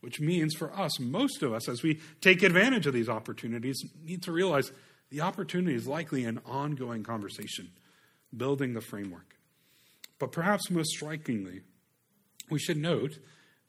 [0.01, 4.23] Which means for us, most of us, as we take advantage of these opportunities, need
[4.25, 4.73] to realize
[5.11, 7.71] the opportunity is likely an ongoing conversation,
[8.37, 9.37] building the framework.
[10.19, 11.61] But perhaps most strikingly,
[12.51, 13.19] we should note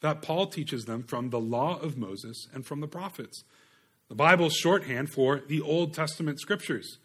[0.01, 3.43] that Paul teaches them from the law of Moses and from the prophets.
[4.09, 6.97] The Bible's shorthand for the Old Testament scriptures.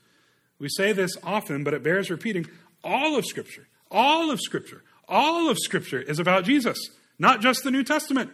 [0.58, 2.46] We say this often, but it bears repeating.
[2.82, 6.78] All of Scripture, all of Scripture, all of Scripture is about Jesus,
[7.18, 8.30] not just the New Testament,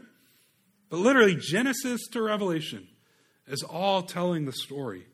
[0.90, 2.88] but literally Genesis to Revelation
[3.46, 5.06] is all telling the story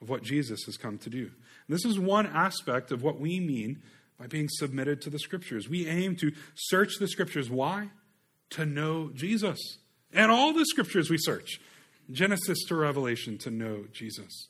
[0.00, 1.30] of what Jesus has come to do.
[1.70, 3.82] And this is one aspect of what we mean
[4.18, 5.68] by being submitted to the Scriptures.
[5.68, 7.48] We aim to search the Scriptures.
[7.48, 7.90] Why?
[8.50, 9.58] To know Jesus.
[10.12, 11.60] And all the Scriptures we search,
[12.10, 14.48] Genesis to Revelation, to know Jesus.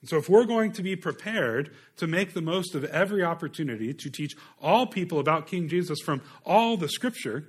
[0.00, 3.94] And so, if we're going to be prepared to make the most of every opportunity
[3.94, 7.44] to teach all people about King Jesus from all the Scripture,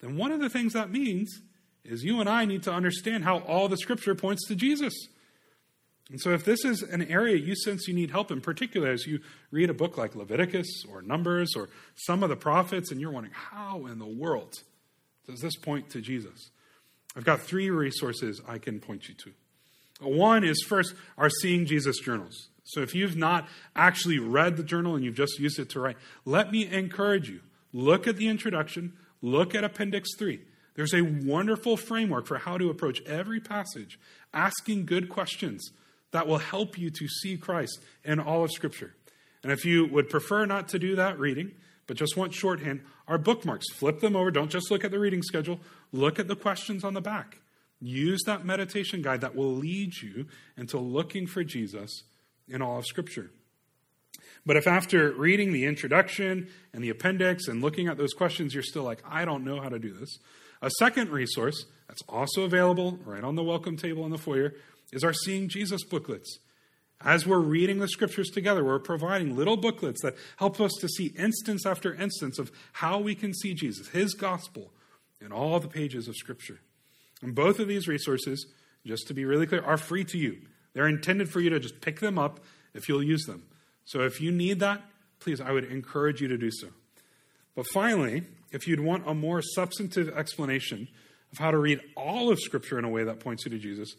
[0.00, 1.40] then one of the things that means
[1.84, 4.92] is you and I need to understand how all the Scripture points to Jesus.
[6.10, 9.06] And so, if this is an area you sense you need help in, particular as
[9.06, 9.20] you
[9.50, 13.34] read a book like Leviticus or Numbers or some of the prophets, and you're wondering,
[13.34, 14.54] how in the world
[15.26, 16.50] does this point to Jesus?
[17.16, 19.32] I've got three resources I can point you to.
[20.00, 22.48] One is first our Seeing Jesus journals.
[22.64, 25.96] So if you've not actually read the journal and you've just used it to write,
[26.24, 27.40] let me encourage you.
[27.72, 28.92] Look at the introduction,
[29.22, 30.40] look at Appendix 3.
[30.74, 33.98] There's a wonderful framework for how to approach every passage,
[34.34, 35.70] asking good questions
[36.10, 38.94] that will help you to see Christ in all of Scripture.
[39.42, 41.52] And if you would prefer not to do that reading,
[41.86, 44.30] but just want shorthand, our bookmarks, flip them over.
[44.30, 45.60] Don't just look at the reading schedule,
[45.92, 47.38] look at the questions on the back.
[47.80, 50.26] Use that meditation guide that will lead you
[50.56, 52.04] into looking for Jesus
[52.48, 53.30] in all of Scripture.
[54.46, 58.62] But if after reading the introduction and the appendix and looking at those questions, you're
[58.62, 60.18] still like, I don't know how to do this,
[60.62, 64.54] a second resource that's also available right on the welcome table in the foyer
[64.92, 66.38] is our Seeing Jesus booklets.
[67.04, 71.06] As we're reading the scriptures together, we're providing little booklets that help us to see
[71.18, 74.72] instance after instance of how we can see Jesus, his gospel,
[75.20, 76.60] in all the pages of scripture.
[77.22, 78.46] And both of these resources,
[78.84, 80.38] just to be really clear, are free to you.
[80.72, 82.40] They're intended for you to just pick them up
[82.74, 83.44] if you'll use them.
[83.84, 84.82] So if you need that,
[85.20, 86.68] please, I would encourage you to do so.
[87.54, 90.88] But finally, if you'd want a more substantive explanation
[91.32, 93.94] of how to read all of Scripture in a way that points you to Jesus,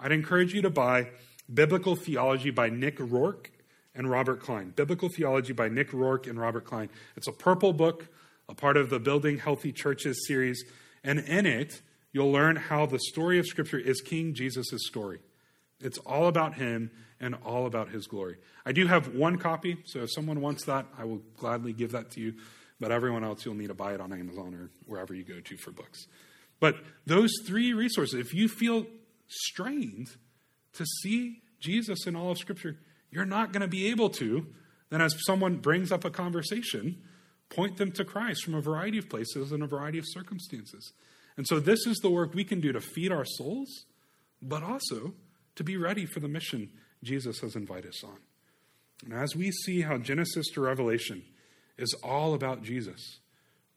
[0.00, 1.10] I'd encourage you to buy
[1.52, 3.46] Biblical Theology by Nick Roark
[3.94, 4.70] and Robert Cline.
[4.70, 6.88] Biblical Theology by Nick Roark and Robert Cline.
[7.16, 8.08] It's a purple book,
[8.48, 10.64] a part of the Building Healthy Churches series,
[11.04, 11.82] and in it,
[12.12, 15.20] you'll learn how the story of Scripture is King Jesus' story.
[15.80, 16.90] It's all about him
[17.20, 18.36] and all about his glory.
[18.64, 22.10] I do have one copy, so if someone wants that, I will gladly give that
[22.12, 22.34] to you.
[22.80, 25.56] But everyone else, you'll need to buy it on Amazon or wherever you go to
[25.56, 26.06] for books.
[26.60, 26.76] But
[27.06, 28.86] those three resources, if you feel
[29.26, 30.08] strained
[30.74, 32.78] to see Jesus in all of Scripture,
[33.10, 34.46] you're not going to be able to,
[34.90, 37.02] then as someone brings up a conversation,
[37.50, 40.92] point them to Christ from a variety of places and a variety of circumstances.
[41.36, 43.86] And so, this is the work we can do to feed our souls,
[44.40, 45.14] but also
[45.56, 46.70] to be ready for the mission
[47.02, 48.18] Jesus has invited us on.
[49.04, 51.22] And as we see how Genesis to Revelation
[51.76, 53.18] is all about Jesus,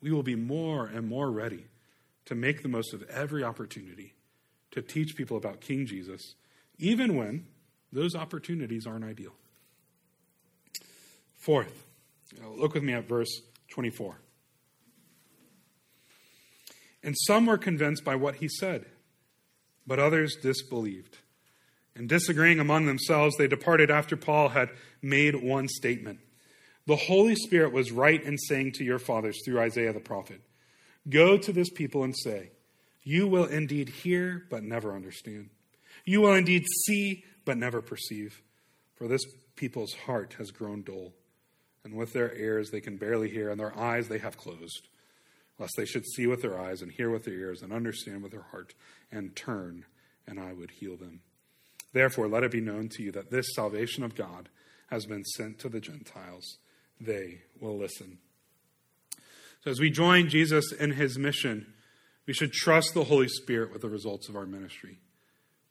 [0.01, 1.65] we will be more and more ready
[2.25, 4.13] to make the most of every opportunity
[4.71, 6.35] to teach people about King Jesus,
[6.77, 7.45] even when
[7.91, 9.33] those opportunities aren't ideal.
[11.37, 11.85] Fourth,
[12.43, 13.29] uh, look with me at verse
[13.69, 14.17] 24.
[17.03, 18.85] And some were convinced by what he said,
[19.85, 21.19] but others disbelieved.
[21.95, 24.69] And disagreeing among themselves, they departed after Paul had
[25.01, 26.19] made one statement.
[26.87, 30.41] The Holy Spirit was right in saying to your fathers through Isaiah the prophet,
[31.07, 32.51] Go to this people and say,
[33.03, 35.49] You will indeed hear, but never understand.
[36.05, 38.41] You will indeed see, but never perceive.
[38.95, 39.25] For this
[39.55, 41.13] people's heart has grown dull,
[41.83, 44.87] and with their ears they can barely hear, and their eyes they have closed
[45.57, 48.31] lest they should see with their eyes and hear with their ears and understand with
[48.31, 48.73] their heart
[49.11, 49.85] and turn,
[50.27, 51.21] and I would heal them.
[51.93, 54.49] Therefore, let it be known to you that this salvation of God
[54.87, 56.57] has been sent to the Gentiles.
[56.99, 58.17] They will listen.
[59.63, 61.73] So, as we join Jesus in his mission,
[62.27, 64.99] we should trust the Holy Spirit with the results of our ministry.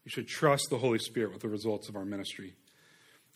[0.04, 2.54] We should trust the Holy Spirit with the results of our ministry.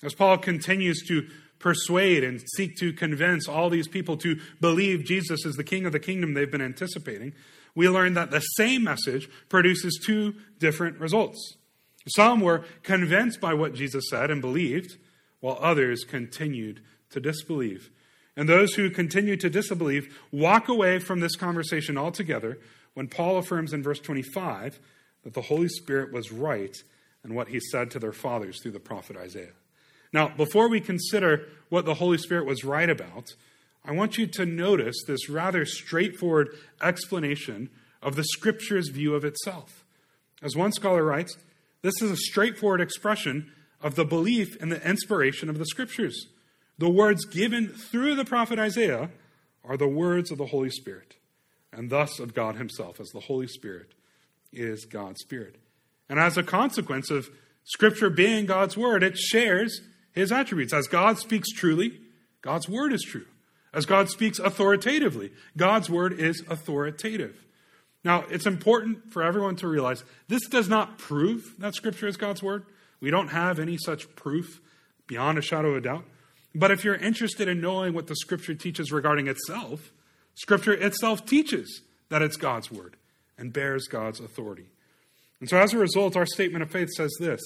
[0.02, 1.26] As Paul continues to
[1.58, 5.92] persuade and seek to convince all these people to believe Jesus is the king of
[5.92, 7.32] the kingdom they've been anticipating,
[7.74, 11.56] we learn that the same message produces two different results.
[12.08, 14.96] Some were convinced by what Jesus said and believed,
[15.40, 17.90] while others continued to disbelieve.
[18.36, 22.58] And those who continue to disbelieve walk away from this conversation altogether
[22.94, 24.78] when Paul affirms in verse 25
[25.28, 26.74] that the Holy Spirit was right
[27.22, 29.52] in what he said to their fathers through the prophet Isaiah.
[30.10, 33.34] Now, before we consider what the Holy Spirit was right about,
[33.84, 36.48] I want you to notice this rather straightforward
[36.80, 37.68] explanation
[38.00, 39.84] of the Scripture's view of itself.
[40.40, 41.36] As one scholar writes,
[41.82, 43.52] this is a straightforward expression
[43.82, 46.28] of the belief in the inspiration of the Scriptures.
[46.78, 49.10] The words given through the prophet Isaiah
[49.62, 51.16] are the words of the Holy Spirit,
[51.70, 53.92] and thus of God Himself, as the Holy Spirit
[54.52, 55.56] is God's Spirit.
[56.08, 57.28] And as a consequence of
[57.64, 59.80] Scripture being God's Word, it shares
[60.12, 60.72] his attributes.
[60.72, 62.00] As God speaks truly,
[62.42, 63.26] God's word is true.
[63.72, 67.44] As God speaks authoritatively, God's word is authoritative.
[68.04, 72.42] Now, it's important for everyone to realize this does not prove that Scripture is God's
[72.42, 72.64] word.
[73.00, 74.60] We don't have any such proof
[75.06, 76.04] beyond a shadow of a doubt.
[76.54, 79.92] But if you're interested in knowing what the Scripture teaches regarding itself,
[80.34, 82.96] Scripture itself teaches that it's God's word
[83.38, 84.66] and bears God's authority.
[85.40, 87.40] And so, as a result, our statement of faith says this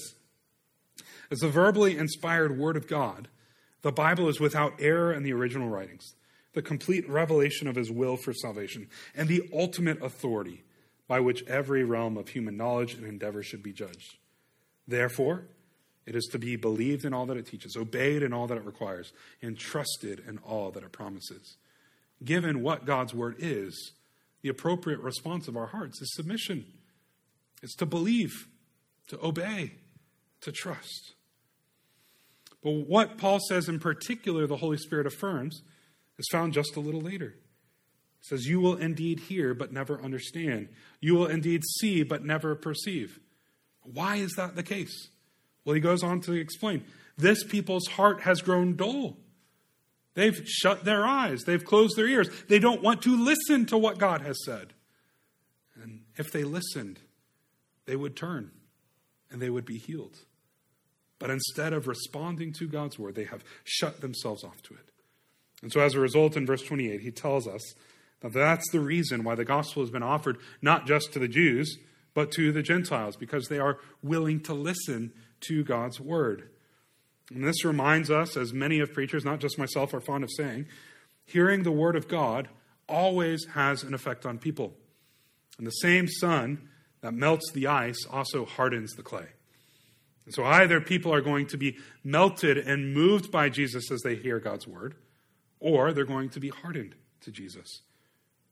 [1.31, 3.27] as the verbally inspired Word of God,
[3.81, 6.13] the Bible is without error in the original writings,
[6.53, 10.63] the complete revelation of His will for salvation, and the ultimate authority
[11.07, 14.17] by which every realm of human knowledge and endeavor should be judged.
[14.87, 15.45] Therefore,
[16.05, 18.65] it is to be believed in all that it teaches, obeyed in all that it
[18.65, 21.57] requires, and trusted in all that it promises.
[22.23, 23.93] Given what God's word is,
[24.43, 26.65] the appropriate response of our hearts is submission.
[27.63, 28.47] It's to believe,
[29.07, 29.71] to obey,
[30.41, 31.13] to trust.
[32.61, 35.61] But what Paul says in particular, the Holy Spirit affirms,
[36.19, 37.27] is found just a little later.
[37.27, 40.69] It says, You will indeed hear, but never understand.
[40.99, 43.19] You will indeed see, but never perceive.
[43.81, 45.09] Why is that the case?
[45.65, 46.83] Well, he goes on to explain
[47.17, 49.17] this people's heart has grown dull.
[50.15, 52.29] They've shut their eyes, they've closed their ears.
[52.47, 54.73] They don't want to listen to what God has said.
[55.81, 56.99] And if they listened,
[57.85, 58.51] they would turn
[59.31, 60.19] and they would be healed.
[61.19, 64.89] But instead of responding to God's word, they have shut themselves off to it.
[65.61, 67.61] And so, as a result, in verse 28, he tells us
[68.19, 71.77] that that's the reason why the gospel has been offered not just to the Jews,
[72.13, 76.49] but to the Gentiles, because they are willing to listen to God's word.
[77.31, 80.67] And this reminds us, as many of preachers, not just myself, are fond of saying,
[81.25, 82.49] hearing the word of God
[82.87, 84.73] always has an effect on people.
[85.57, 86.69] And the same sun
[87.01, 89.27] that melts the ice also hardens the clay.
[90.25, 94.15] And so either people are going to be melted and moved by Jesus as they
[94.15, 94.95] hear God's word,
[95.59, 97.81] or they're going to be hardened to Jesus,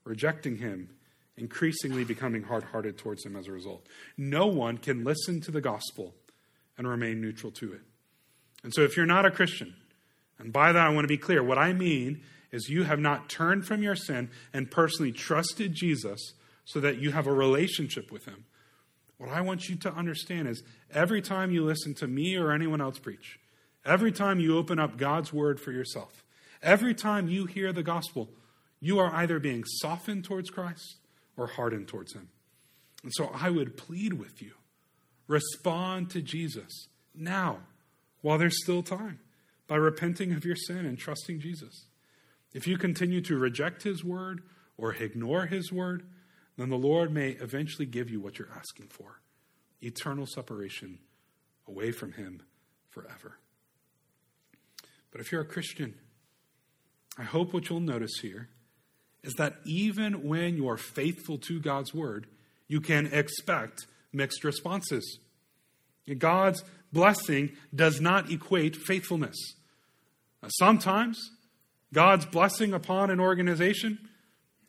[0.03, 0.89] rejecting him,
[1.37, 3.87] increasingly becoming hard hearted towards him as a result.
[4.17, 6.15] No one can listen to the gospel
[6.77, 7.81] and remain neutral to it.
[8.63, 9.75] And so if you're not a Christian,
[10.37, 13.29] and by that I want to be clear, what I mean is you have not
[13.29, 16.33] turned from your sin and personally trusted Jesus
[16.65, 18.45] so that you have a relationship with him
[19.21, 22.81] what I want you to understand is every time you listen to me or anyone
[22.81, 23.39] else preach,
[23.85, 26.23] every time you open up God's word for yourself,
[26.63, 28.29] every time you hear the gospel,
[28.79, 30.95] you are either being softened towards Christ
[31.37, 32.29] or hardened towards him.
[33.03, 34.53] And so I would plead with you
[35.27, 37.59] respond to Jesus now
[38.21, 39.19] while there's still time
[39.67, 41.85] by repenting of your sin and trusting Jesus.
[42.53, 44.41] If you continue to reject his word
[44.77, 46.03] or ignore his word,
[46.57, 49.21] then the Lord may eventually give you what you're asking for
[49.81, 50.99] eternal separation
[51.67, 52.43] away from Him
[52.89, 53.37] forever.
[55.11, 55.95] But if you're a Christian,
[57.17, 58.49] I hope what you'll notice here
[59.23, 62.27] is that even when you are faithful to God's word,
[62.67, 65.19] you can expect mixed responses.
[66.17, 69.37] God's blessing does not equate faithfulness.
[70.47, 71.31] Sometimes
[71.93, 74.09] God's blessing upon an organization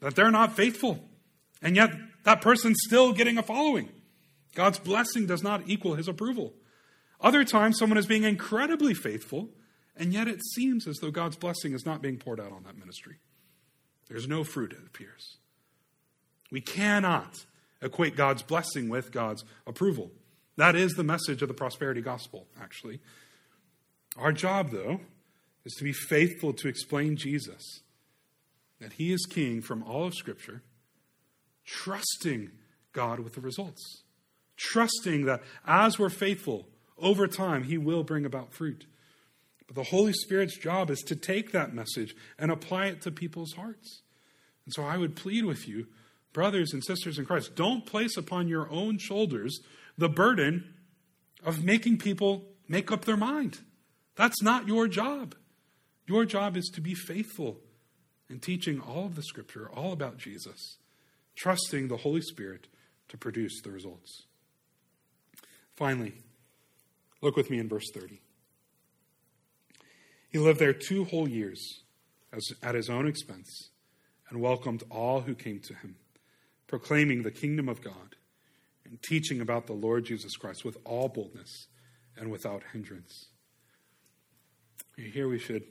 [0.00, 1.00] that they're not faithful.
[1.62, 1.90] And yet,
[2.24, 3.88] that person's still getting a following.
[4.54, 6.52] God's blessing does not equal his approval.
[7.20, 9.48] Other times, someone is being incredibly faithful,
[9.96, 12.76] and yet it seems as though God's blessing is not being poured out on that
[12.76, 13.16] ministry.
[14.08, 15.38] There's no fruit, it appears.
[16.50, 17.46] We cannot
[17.80, 20.10] equate God's blessing with God's approval.
[20.56, 23.00] That is the message of the prosperity gospel, actually.
[24.16, 25.00] Our job, though,
[25.64, 27.80] is to be faithful to explain Jesus,
[28.80, 30.62] that he is king from all of Scripture
[31.64, 32.50] trusting
[32.92, 34.02] God with the results.
[34.56, 38.86] trusting that as we're faithful, over time, He will bring about fruit.
[39.66, 43.54] But the Holy Spirit's job is to take that message and apply it to people's
[43.54, 44.02] hearts.
[44.64, 45.88] And so I would plead with you,
[46.32, 49.60] brothers and sisters in Christ, don't place upon your own shoulders
[49.96, 50.74] the burden
[51.44, 53.60] of making people make up their mind.
[54.16, 55.34] That's not your job.
[56.06, 57.58] Your job is to be faithful
[58.28, 60.78] in teaching all of the Scripture, all about Jesus,
[61.36, 62.66] trusting the Holy Spirit
[63.08, 64.24] to produce the results.
[65.76, 66.14] Finally,
[67.20, 68.20] look with me in verse 30.
[70.28, 71.82] He lived there two whole years
[72.32, 73.70] as, at his own expense
[74.30, 75.96] and welcomed all who came to him,
[76.66, 78.16] proclaiming the kingdom of God
[78.92, 81.66] and teaching about the Lord Jesus Christ with all boldness
[82.14, 83.28] and without hindrance.
[84.98, 85.62] Here we should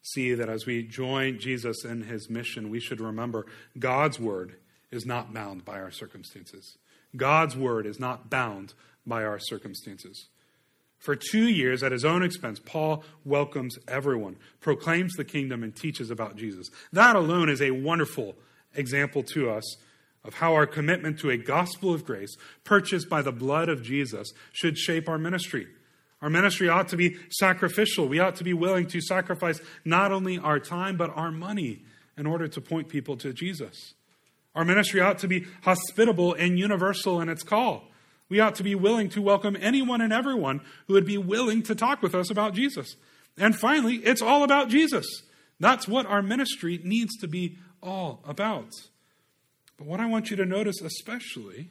[0.00, 3.44] see that as we join Jesus in his mission, we should remember
[3.78, 4.56] God's word
[4.90, 6.78] is not bound by our circumstances.
[7.14, 8.72] God's word is not bound
[9.06, 10.28] by our circumstances.
[10.98, 16.10] For two years, at his own expense, Paul welcomes everyone, proclaims the kingdom, and teaches
[16.10, 16.70] about Jesus.
[16.94, 18.36] That alone is a wonderful
[18.74, 19.76] example to us
[20.24, 24.32] of how our commitment to a gospel of grace, purchased by the blood of Jesus,
[24.52, 25.66] should shape our ministry.
[26.22, 28.06] Our ministry ought to be sacrificial.
[28.06, 31.82] We ought to be willing to sacrifice not only our time, but our money
[32.18, 33.94] in order to point people to Jesus.
[34.54, 37.84] Our ministry ought to be hospitable and universal in its call.
[38.28, 41.74] We ought to be willing to welcome anyone and everyone who would be willing to
[41.74, 42.96] talk with us about Jesus.
[43.38, 45.06] And finally, it's all about Jesus.
[45.58, 48.70] That's what our ministry needs to be all about.
[49.80, 51.70] But what I want you to notice, especially,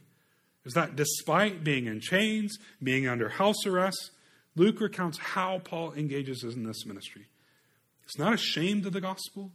[0.65, 4.09] is that despite being in chains, being under house arrest,
[4.55, 7.27] Luke recounts how Paul engages in this ministry.
[8.01, 9.51] He's not ashamed of the gospel,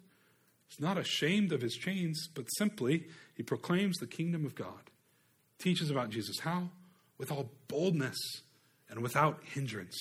[0.69, 4.89] he's not ashamed of his chains, but simply he proclaims the kingdom of God,
[5.59, 6.39] teaches about Jesus.
[6.39, 6.69] How?
[7.19, 8.17] With all boldness
[8.89, 9.99] and without hindrance.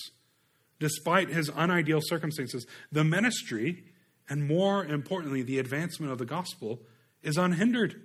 [0.79, 3.83] Despite his unideal circumstances, the ministry,
[4.29, 6.81] and more importantly, the advancement of the gospel,
[7.23, 7.99] is unhindered.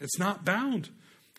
[0.00, 0.90] It's not bound.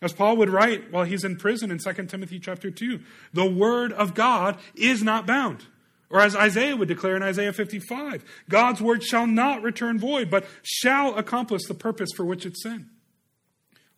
[0.02, 3.00] As Paul would write while he's in prison in 2 Timothy chapter 2,
[3.32, 5.66] the word of God is not bound.
[6.08, 10.46] Or as Isaiah would declare in Isaiah 55, God's word shall not return void, but
[10.62, 12.86] shall accomplish the purpose for which it's sent.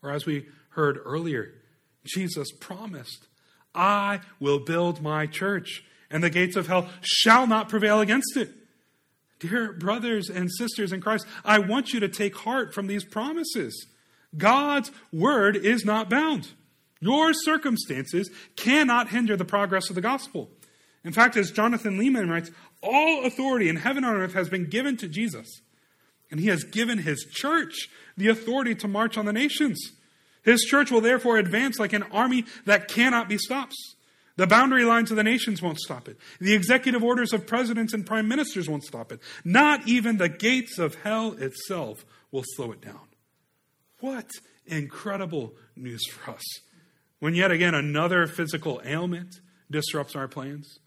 [0.03, 1.55] Or as we heard earlier,
[2.05, 3.29] Jesus promised,
[3.75, 8.51] I will build my church, and the gates of hell shall not prevail against it.
[9.39, 13.87] Dear brothers and sisters in Christ, I want you to take heart from these promises.
[14.37, 16.49] God's word is not bound.
[17.01, 20.51] Your circumstances cannot hinder the progress of the gospel.
[21.05, 24.97] In fact, as Jonathan Leeman writes, all authority in heaven and earth has been given
[24.99, 25.61] to Jesus.
[26.31, 29.79] And he has given his church the authority to march on the nations.
[30.43, 33.75] His church will therefore advance like an army that cannot be stopped.
[34.37, 36.17] The boundary lines of the nations won't stop it.
[36.41, 39.21] The executive orders of presidents and prime ministers won't stop it.
[39.45, 43.01] Not even the gates of hell itself will slow it down.
[44.03, 44.33] What
[44.67, 46.43] incredible news for us.
[47.21, 49.37] When yet again another physical ailment
[49.71, 50.81] disrupts our plans,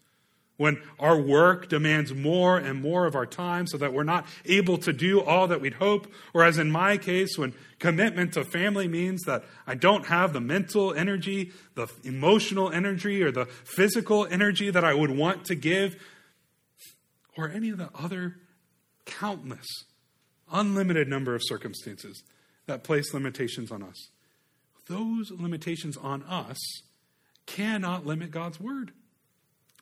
[0.58, 4.76] when our work demands more and more of our time so that we're not able
[4.76, 8.86] to do all that we'd hope, or as in my case, when commitment to family
[8.86, 14.68] means that I don't have the mental energy, the emotional energy, or the physical energy
[14.68, 15.96] that I would want to give,
[17.34, 18.36] or any of the other
[19.06, 19.66] countless,
[20.52, 22.22] unlimited number of circumstances
[22.66, 24.08] that place limitations on us.
[24.88, 26.58] Those limitations on us
[27.46, 28.92] cannot limit God's word.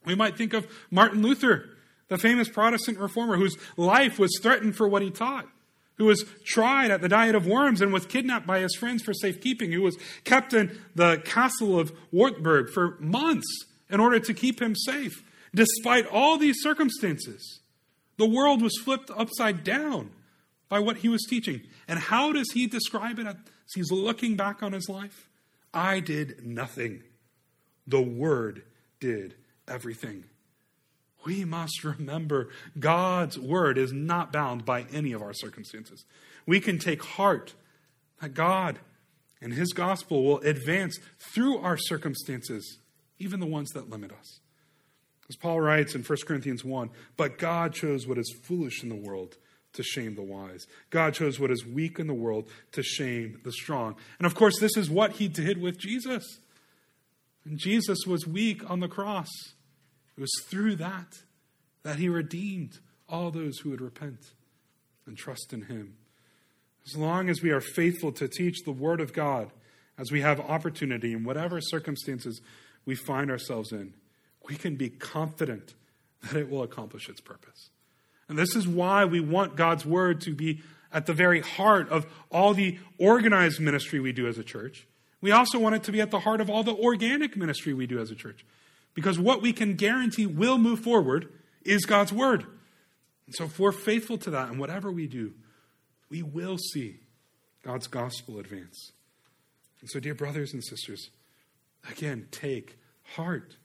[0.04, 1.70] We might think of Martin Luther,
[2.08, 5.48] the famous Protestant reformer whose life was threatened for what he taught,
[5.96, 9.14] who was tried at the Diet of Worms and was kidnapped by his friends for
[9.14, 13.46] safekeeping, who was kept in the castle of Wartburg for months
[13.88, 15.22] in order to keep him safe.
[15.54, 17.60] Despite all these circumstances,
[18.16, 20.10] the world was flipped upside down
[20.68, 21.62] by what he was teaching.
[21.86, 23.36] And how does he describe it as
[23.74, 25.28] he's looking back on his life?
[25.72, 27.02] I did nothing.
[27.86, 28.62] The Word
[29.00, 29.34] did
[29.68, 30.24] everything.
[31.26, 36.04] We must remember God's Word is not bound by any of our circumstances.
[36.46, 37.54] We can take heart
[38.20, 38.78] that God
[39.40, 40.98] and His gospel will advance
[41.34, 42.78] through our circumstances,
[43.18, 44.40] even the ones that limit us.
[45.28, 48.94] As Paul writes in 1 Corinthians 1 But God chose what is foolish in the
[48.94, 49.36] world
[49.74, 50.66] to shame the wise.
[50.90, 53.96] God chose what is weak in the world to shame the strong.
[54.18, 56.38] And of course, this is what he did with Jesus.
[57.44, 59.28] And Jesus was weak on the cross.
[60.16, 61.12] It was through that
[61.82, 64.32] that he redeemed all those who would repent
[65.06, 65.96] and trust in him.
[66.86, 69.50] As long as we are faithful to teach the Word of God
[69.98, 72.40] as we have opportunity in whatever circumstances
[72.84, 73.94] we find ourselves in,
[74.48, 75.74] we can be confident
[76.22, 77.70] that it will accomplish its purpose.
[78.28, 80.62] And this is why we want God's word to be
[80.92, 84.86] at the very heart of all the organized ministry we do as a church.
[85.20, 87.86] We also want it to be at the heart of all the organic ministry we
[87.86, 88.44] do as a church.
[88.94, 91.28] Because what we can guarantee will move forward
[91.64, 92.44] is God's word.
[93.26, 95.32] And so if we're faithful to that and whatever we do,
[96.10, 97.00] we will see
[97.64, 98.92] God's gospel advance.
[99.80, 101.10] And so, dear brothers and sisters,
[101.90, 102.78] again, take
[103.14, 103.56] heart.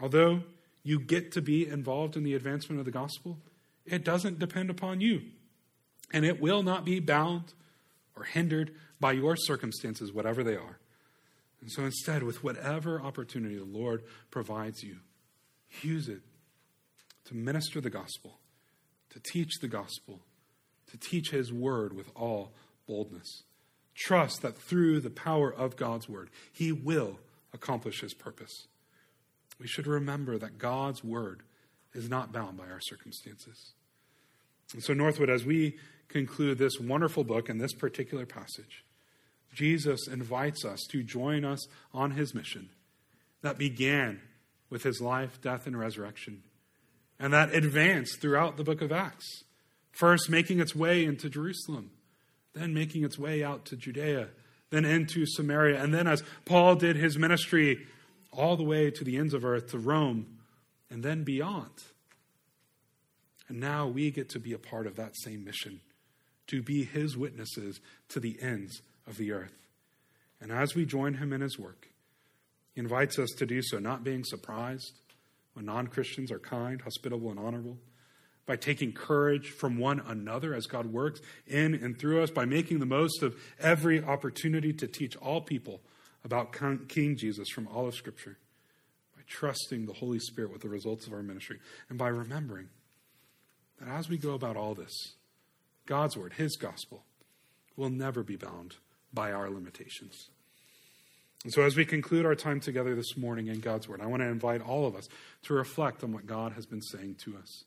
[0.00, 0.42] Although
[0.82, 3.38] you get to be involved in the advancement of the gospel,
[3.84, 5.22] it doesn't depend upon you.
[6.12, 7.54] And it will not be bound
[8.16, 10.78] or hindered by your circumstances, whatever they are.
[11.60, 14.96] And so instead, with whatever opportunity the Lord provides you,
[15.82, 16.20] use it
[17.26, 18.38] to minister the gospel,
[19.10, 20.20] to teach the gospel,
[20.90, 22.52] to teach His word with all
[22.86, 23.44] boldness.
[23.94, 27.18] Trust that through the power of God's word, He will
[27.52, 28.66] accomplish His purpose.
[29.58, 31.42] We should remember that God's word
[31.94, 33.72] is not bound by our circumstances.
[34.72, 35.76] And so, Northwood, as we
[36.08, 38.84] conclude this wonderful book and this particular passage,
[39.54, 42.68] Jesus invites us to join us on his mission
[43.42, 44.20] that began
[44.68, 46.42] with his life, death, and resurrection,
[47.18, 49.44] and that advanced throughout the book of Acts.
[49.90, 51.90] First, making its way into Jerusalem,
[52.54, 54.28] then making its way out to Judea,
[54.70, 57.86] then into Samaria, and then as Paul did his ministry
[58.32, 60.38] all the way to the ends of earth, to Rome,
[60.90, 61.70] and then beyond.
[63.48, 65.80] And now we get to be a part of that same mission,
[66.48, 69.56] to be his witnesses to the ends of the earth.
[70.40, 71.88] And as we join him in his work,
[72.74, 74.92] he invites us to do so, not being surprised
[75.54, 77.76] when non Christians are kind, hospitable, and honorable,
[78.46, 82.78] by taking courage from one another as God works in and through us, by making
[82.78, 85.80] the most of every opportunity to teach all people
[86.24, 86.52] about
[86.88, 88.38] King Jesus from all of Scripture,
[89.30, 91.58] trusting the Holy Spirit with the results of our ministry,
[91.88, 92.68] and by remembering
[93.78, 95.14] that as we go about all this,
[95.86, 97.04] God's Word, His gospel,
[97.76, 98.76] will never be bound
[99.14, 100.28] by our limitations.
[101.44, 104.22] And so, as we conclude our time together this morning in God's Word, I want
[104.22, 105.08] to invite all of us
[105.44, 107.64] to reflect on what God has been saying to us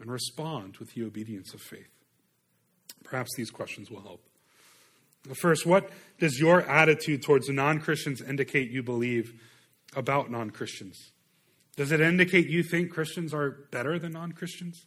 [0.00, 1.88] and respond with the obedience of faith.
[3.04, 4.22] Perhaps these questions will help.
[5.40, 9.40] First, what does your attitude towards non Christians indicate you believe
[9.96, 11.12] about non Christians?
[11.76, 14.86] Does it indicate you think Christians are better than non Christians?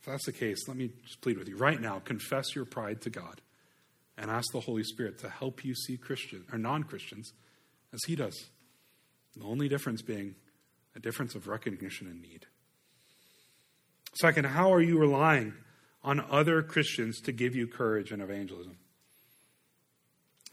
[0.00, 3.00] If that's the case, let me just plead with you right now confess your pride
[3.02, 3.40] to God
[4.18, 7.32] and ask the Holy Spirit to help you see Christian or non-Christians
[7.92, 8.46] as he does.
[9.36, 10.34] The only difference being
[10.94, 12.46] a difference of recognition and need.
[14.14, 15.52] Second, how are you relying
[16.02, 18.78] on other Christians to give you courage in evangelism?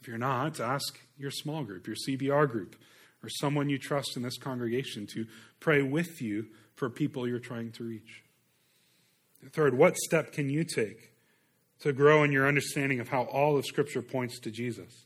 [0.02, 2.76] If you're not, ask your small group, your CBR group,
[3.24, 5.26] or someone you trust in this congregation to
[5.60, 8.24] pray with you for people you're trying to reach.
[9.52, 11.14] Third, what step can you take
[11.84, 15.06] to grow in your understanding of how all of Scripture points to Jesus.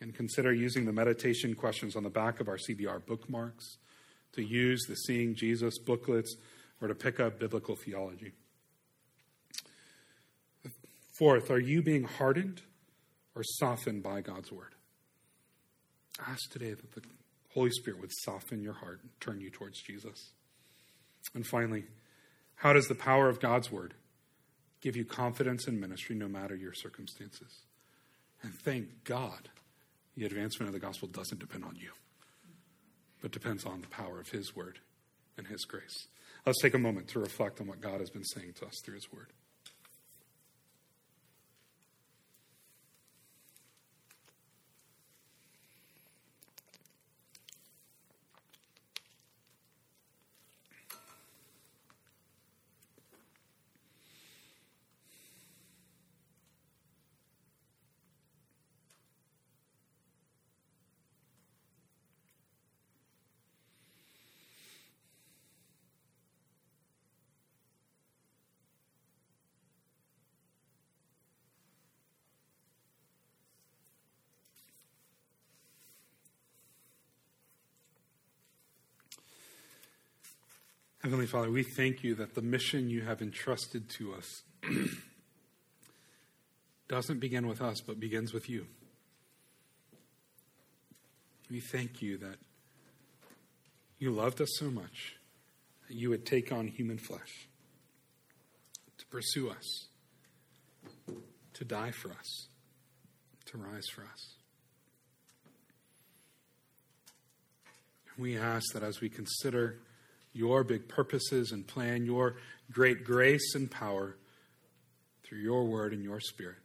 [0.00, 3.78] And consider using the meditation questions on the back of our CBR bookmarks,
[4.32, 6.36] to use the Seeing Jesus booklets,
[6.80, 8.32] or to pick up biblical theology.
[11.18, 12.60] Fourth, are you being hardened
[13.34, 14.74] or softened by God's Word?
[16.28, 17.00] Ask today that the
[17.56, 20.30] Holy Spirit would soften your heart and turn you towards Jesus.
[21.34, 21.86] And finally,
[22.56, 23.94] how does the power of God's Word
[24.86, 27.62] give you confidence in ministry no matter your circumstances.
[28.42, 29.48] And thank God
[30.16, 31.90] the advancement of the gospel doesn't depend on you,
[33.20, 34.78] but depends on the power of His word
[35.36, 36.06] and His grace.
[36.46, 38.94] Let's take a moment to reflect on what God has been saying to us through
[38.94, 39.32] His word.
[81.06, 84.42] Heavenly Father, we thank you that the mission you have entrusted to us
[86.88, 88.66] doesn't begin with us, but begins with you.
[91.48, 92.38] We thank you that
[94.00, 95.14] you loved us so much
[95.86, 97.46] that you would take on human flesh
[98.98, 99.86] to pursue us,
[101.52, 102.48] to die for us,
[103.44, 104.34] to rise for us.
[108.18, 109.78] We ask that as we consider
[110.36, 112.36] your big purposes and plan, your
[112.70, 114.16] great grace and power
[115.24, 116.58] through your word and your spirit,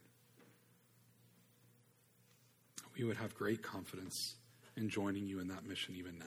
[2.96, 4.36] we would have great confidence
[4.76, 6.26] in joining you in that mission even now.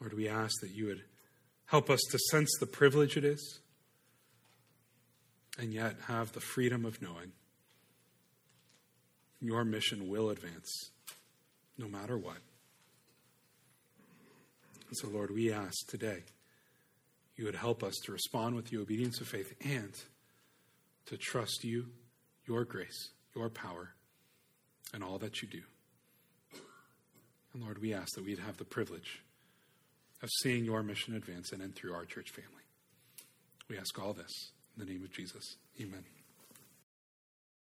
[0.00, 1.02] Lord, we ask that you would
[1.66, 3.60] help us to sense the privilege it is
[5.58, 7.32] and yet have the freedom of knowing
[9.40, 10.90] your mission will advance
[11.76, 12.38] no matter what.
[14.90, 16.24] And so, Lord, we ask today
[17.36, 19.94] you would help us to respond with the obedience of faith and
[21.06, 21.86] to trust you,
[22.44, 23.94] your grace, your power,
[24.92, 25.62] and all that you do.
[27.54, 29.22] And Lord, we ask that we'd have the privilege
[30.22, 32.50] of seeing your mission advance in and through our church family.
[33.68, 35.56] We ask all this in the name of Jesus.
[35.80, 36.19] Amen.